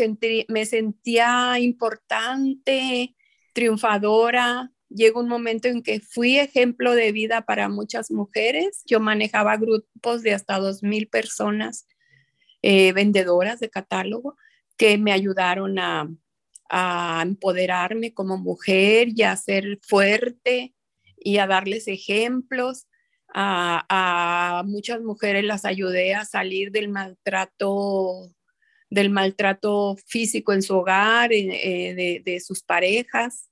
[0.49, 3.15] me sentía importante,
[3.53, 4.73] triunfadora.
[4.89, 8.83] Llegó un momento en que fui ejemplo de vida para muchas mujeres.
[8.87, 11.87] Yo manejaba grupos de hasta 2.000 personas
[12.63, 14.37] eh, vendedoras de catálogo
[14.77, 16.09] que me ayudaron a,
[17.23, 20.75] empoderarme como mujer y a ser fuerte
[21.17, 22.89] y a darles ejemplos.
[23.33, 28.33] A, muchas mujeres las ayudé a salir del maltrato
[28.91, 33.49] del maltrato físico en su hogar, eh, de, sus parejas.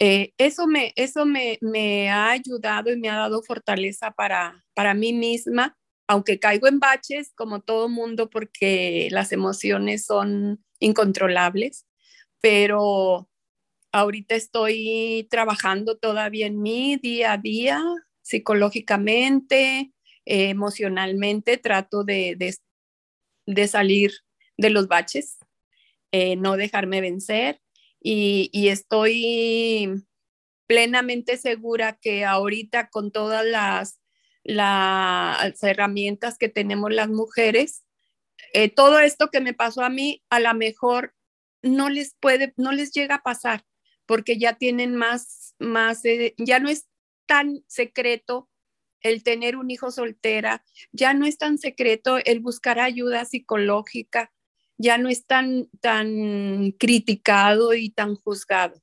[0.00, 4.94] Eh, eso me, eso me, me, ha ayudado y me ha dado fortaleza para, para
[4.94, 5.76] mí misma,
[6.06, 11.88] aunque caigo en baches como todo mundo porque las emociones son incontrolables
[12.40, 13.28] pero
[13.92, 17.82] ahorita estoy trabajando todavía en mí día a día,
[18.22, 19.92] psicológicamente,
[20.24, 22.36] emocionalmente, trato de,
[23.66, 24.12] salir
[24.56, 25.38] de los baches,
[26.12, 27.60] eh, no dejarme vencer
[28.00, 30.04] y, estoy
[30.66, 34.00] plenamente segura que ahorita con todas las,
[35.62, 37.84] herramientas que tenemos las mujeres,
[38.54, 41.14] eh, todo esto que me pasó a mí, a lo mejor
[41.62, 43.64] no les puede, no les llega a pasar
[44.06, 46.86] porque ya tienen más, más, eh, ya no es
[47.26, 48.48] tan secreto
[49.02, 54.32] el tener un hijo soltera, ya no es tan secreto el buscar ayuda psicológica,
[54.78, 58.80] ya no es tan, tan criticado y tan juzgado.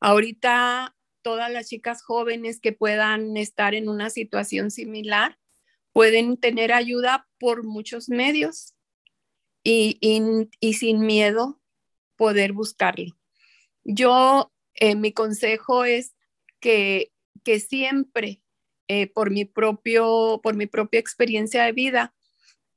[0.00, 5.38] Ahorita todas las chicas jóvenes que puedan estar en una situación similar
[5.92, 8.74] pueden tener ayuda por muchos medios
[9.64, 9.98] y,
[10.78, 11.60] sin miedo
[12.16, 13.16] poder buscarlo.
[13.84, 16.14] Yo, eh, mi consejo es
[16.60, 17.12] que,
[17.44, 18.42] que siempre
[18.88, 22.14] eh, por, mi propio, por mi propia experiencia de vida,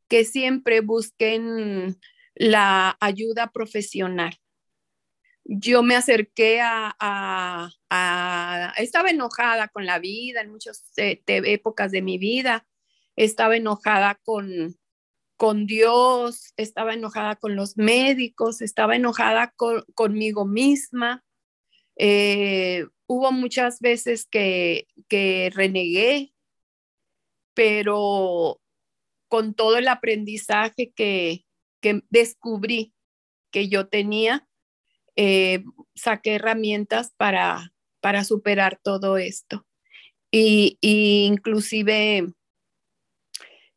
[0.08, 1.98] que siempre busquen
[2.36, 4.38] la ayuda profesional.
[5.44, 7.70] Yo me acerqué a,
[8.78, 12.68] estaba enojada con la vida en muchas eh, épocas de mi vida,
[13.16, 14.78] estaba enojada con,
[15.36, 19.54] con Dios, estaba enojada con los médicos, estaba enojada
[19.96, 21.24] conmigo misma.
[21.98, 26.34] Eh, hubo muchas veces que, que renegué,
[27.54, 28.62] pero
[29.28, 31.46] con todo el aprendizaje que,
[31.82, 32.94] que descubrí
[33.52, 34.48] que yo tenía,
[35.16, 35.64] eh,
[35.96, 39.66] saqué herramientas para, para superar todo esto.
[40.32, 42.28] Y, inclusive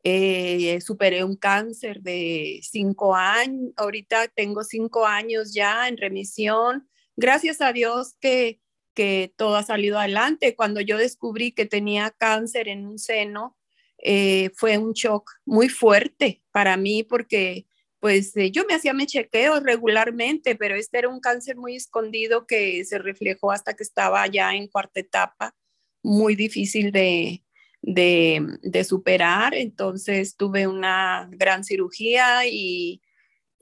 [0.05, 6.89] eh, superé un cáncer de cinco años, ahorita tengo cinco años ya en remisión.
[7.17, 8.61] Gracias a Dios que
[8.95, 10.55] que todo ha salido adelante.
[10.55, 13.57] Cuando yo descubrí que tenía cáncer en un seno,
[13.99, 17.67] eh, fue un shock muy fuerte para mí porque
[18.05, 22.47] pues eh, yo me hacía mi chequeo regularmente, pero este era un cáncer muy escondido
[22.47, 25.57] que se reflejó hasta que estaba ya en cuarta etapa,
[26.03, 27.43] muy difícil de,
[27.81, 29.55] de, superar.
[29.55, 33.01] Entonces tuve una gran cirugía y,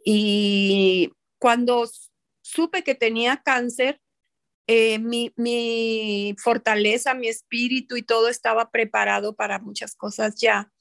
[0.05, 1.89] y cuando
[2.41, 4.01] supe que tenía cáncer,
[4.67, 10.73] eh, mi, fortaleza, mi espíritu y todo estaba preparado para muchas cosas ya.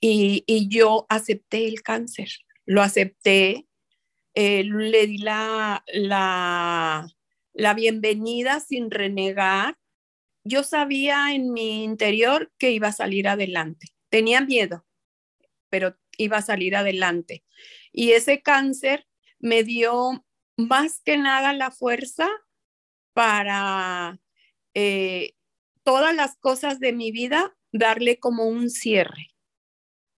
[0.00, 2.28] Y, yo acepté el cáncer,
[2.66, 3.66] lo acepté,
[4.34, 7.08] eh, le di la, la,
[7.54, 9.78] la bienvenida sin renegar.
[10.44, 13.88] Yo sabía en mi interior que iba a salir adelante.
[14.10, 14.84] Tenía miedo,
[15.70, 17.44] pero iba a salir adelante.
[17.92, 19.06] Y ese cáncer
[19.38, 20.24] me dio
[20.56, 22.28] más que nada la fuerza
[23.12, 24.20] para
[24.74, 25.34] eh,
[25.82, 29.34] todas las cosas de mi vida darle como un cierre.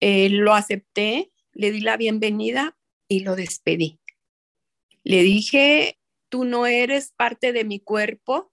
[0.01, 2.79] Eh, lo acepté, le di la bienvenida
[3.09, 3.99] y lo despedí.
[5.03, 5.99] Le dije,
[6.29, 8.53] tú no eres parte de mi cuerpo,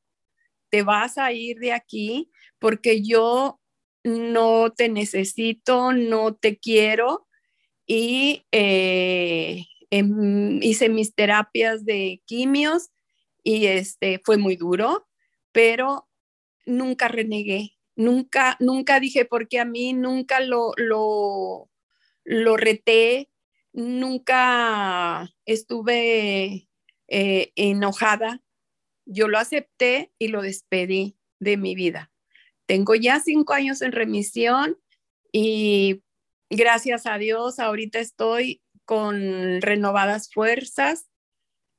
[0.69, 3.61] te vas a ir de aquí porque yo
[4.03, 7.27] no te necesito, no te quiero
[7.85, 12.89] y eh, em, hice mis terapias de quimios
[13.43, 15.07] y este fue muy duro,
[15.51, 16.09] pero
[16.65, 21.69] nunca renegué, nunca, nunca dije porque a mí, nunca lo, lo,
[22.25, 23.29] lo reté,
[23.71, 26.67] nunca estuve
[27.07, 28.41] eh, enojada.
[29.05, 32.11] Yo lo acepté y lo despedí de mi vida.
[32.65, 34.77] Tengo ya cinco años en remisión
[35.31, 36.03] y
[36.49, 41.07] gracias a Dios ahorita estoy con renovadas fuerzas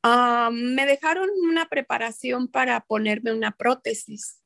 [0.08, 4.40] Ah, me dejaron una preparación para ponerme una prótesis,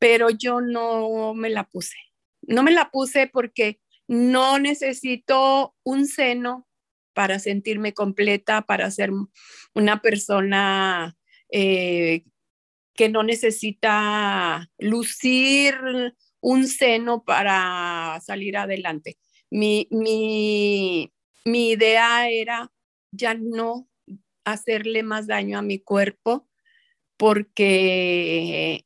[0.00, 1.96] pero yo no me la puse.
[2.42, 3.79] No me la puse porque
[4.10, 6.66] no necesito un seno
[7.14, 9.12] para sentirme completa, para ser
[9.72, 11.16] una persona
[11.48, 12.24] eh,
[12.94, 15.76] que no necesita lucir
[16.40, 19.16] un seno para salir adelante.
[19.48, 21.12] Mi, mi,
[21.44, 22.72] mi idea era
[23.12, 23.88] ya no
[24.44, 26.48] hacerle más daño a mi cuerpo
[27.16, 28.84] porque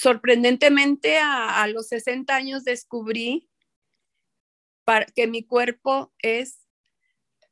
[0.00, 3.50] sorprendentemente a, los 60 años descubrí
[5.14, 6.66] que mi cuerpo es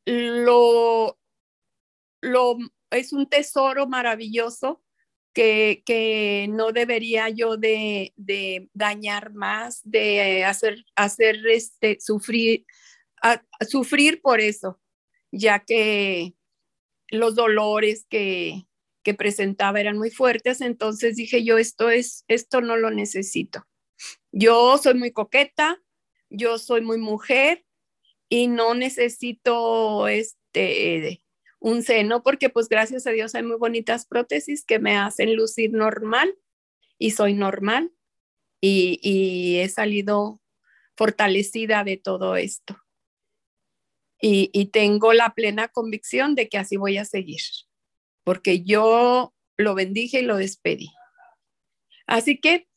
[0.06, 1.18] lo,
[2.22, 2.56] lo
[2.90, 4.82] es un tesoro maravilloso
[5.34, 8.12] que, no debería yo de,
[8.72, 12.64] dañar más, de hacer, hacer este, sufrir,
[13.68, 14.80] sufrir por eso
[15.30, 16.34] ya que
[17.08, 18.67] los dolores que,
[19.14, 23.66] presentaba eran muy fuertes, entonces dije yo, esto es, esto no lo necesito.
[24.32, 25.82] Yo soy muy coqueta,
[26.30, 27.64] yo soy muy mujer
[28.28, 31.22] y no necesito este
[31.60, 35.72] un seno porque pues gracias a Dios hay muy bonitas prótesis que me hacen lucir
[35.72, 36.36] normal
[36.98, 37.90] y soy normal
[38.60, 40.40] y he salido
[40.96, 42.76] fortalecida de todo esto
[44.20, 47.40] y, tengo la plena convicción de que así voy a seguir,
[48.28, 50.90] porque yo lo bendije y lo despedí.
[52.06, 52.68] Así que,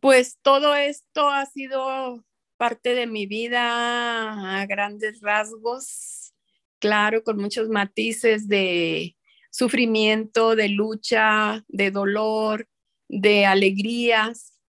[0.00, 2.24] Pues todo esto ha sido
[2.56, 6.32] parte de mi vida a grandes rasgos,
[6.78, 9.18] claro, con muchos matices de
[9.50, 12.66] sufrimiento, de lucha, de dolor,
[13.10, 14.62] de alegrías,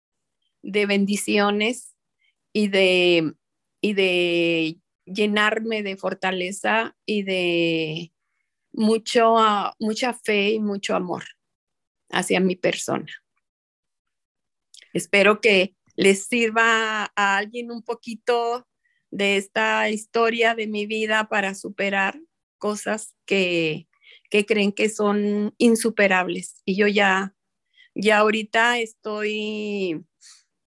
[0.62, 1.96] de bendiciones
[2.52, 3.34] y de,
[3.80, 8.12] y de llenarme de fortaleza y de
[8.76, 9.36] mucho,
[9.80, 11.24] mucha fe y mucho amor
[12.10, 13.08] hacia mi persona.
[14.94, 18.68] Espero que les sirva a alguien un poquito
[19.12, 22.20] de esta historia de mi vida para superar
[22.58, 23.88] cosas que,
[24.30, 26.62] que creen que son insuperables.
[26.66, 27.36] Y yo ya,
[27.94, 30.06] ya ahorita estoy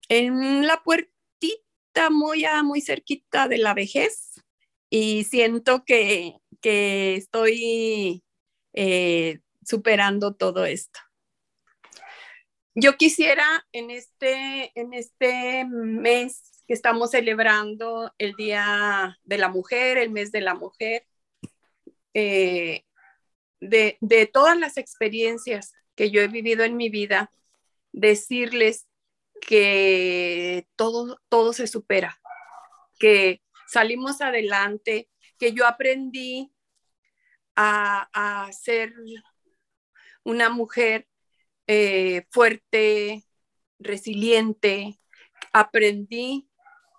[0.08, 4.42] en la puertita muy, muy cerquita de la vejez
[4.88, 8.22] y siento que, que estoy
[8.72, 11.00] eh, superando todo esto.
[12.74, 19.98] Yo quisiera en este, en este mes que estamos celebrando el Día de la Mujer,
[19.98, 21.06] el mes de la mujer,
[22.14, 22.84] eh,
[23.60, 27.32] de, de todas las experiencias que yo he vivido en mi vida,
[27.92, 28.86] decirles
[29.40, 32.20] que todo, todo se supera,
[32.98, 35.08] que salimos adelante,
[35.40, 36.52] que yo aprendí
[37.56, 38.92] a, a ser
[40.22, 41.08] una mujer
[41.66, 43.24] eh, fuerte,
[43.78, 45.00] resiliente,
[45.52, 46.48] aprendí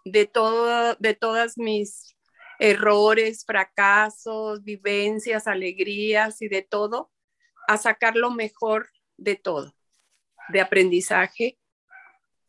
[0.05, 2.17] de, todo, de todas mis
[2.59, 7.11] errores, fracasos, vivencias, alegrías y de todo,
[7.67, 9.75] a sacar lo mejor de todo,
[10.49, 11.59] de aprendizaje,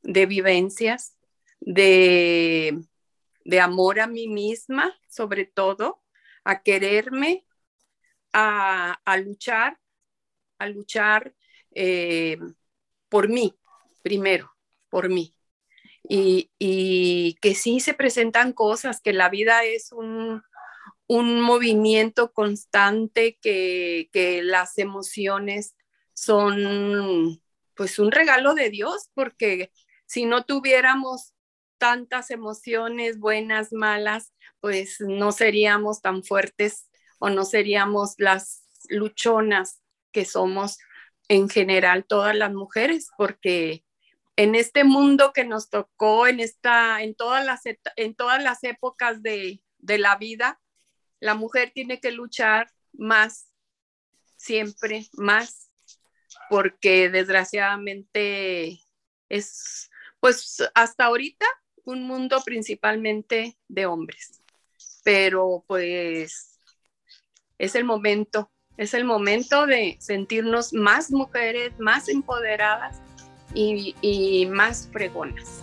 [0.03, 1.19] de vivencias,
[1.61, 2.83] de,
[3.45, 6.03] de amor a mí misma, sobre todo,
[6.45, 7.47] a quererme,
[8.33, 9.79] a, a luchar,
[10.59, 11.35] a luchar
[11.75, 12.39] eh,
[13.09, 13.55] por mí,
[14.03, 14.53] primero,
[14.89, 15.35] por mí.
[16.09, 20.43] Y, y, que sí se presentan cosas, que la vida es un,
[21.07, 25.77] un movimiento constante, que, que, las emociones
[26.15, 27.41] son
[27.75, 29.73] pues un regalo de Dios, porque
[30.07, 31.33] si no tuviéramos
[31.83, 40.25] tantas emociones buenas, malas, pues no seríamos tan fuertes o no seríamos las luchonas que
[40.25, 40.79] somos
[41.27, 43.85] en general todas las mujeres, porque
[44.37, 47.63] en este mundo que nos tocó, en, esta, en, todas, las,
[47.97, 50.61] en todas las épocas de, de la vida,
[51.19, 53.49] la mujer tiene que luchar más,
[54.37, 55.69] siempre más,
[56.49, 58.79] porque desgraciadamente
[59.29, 61.45] es, pues hasta ahorita,
[61.85, 64.43] un mundo principalmente de hombres.
[65.05, 66.59] Pero pues
[67.59, 73.01] es el momento es el momento de sentirnos más mujeres, más empoderadas
[73.55, 75.63] y, más fregonas.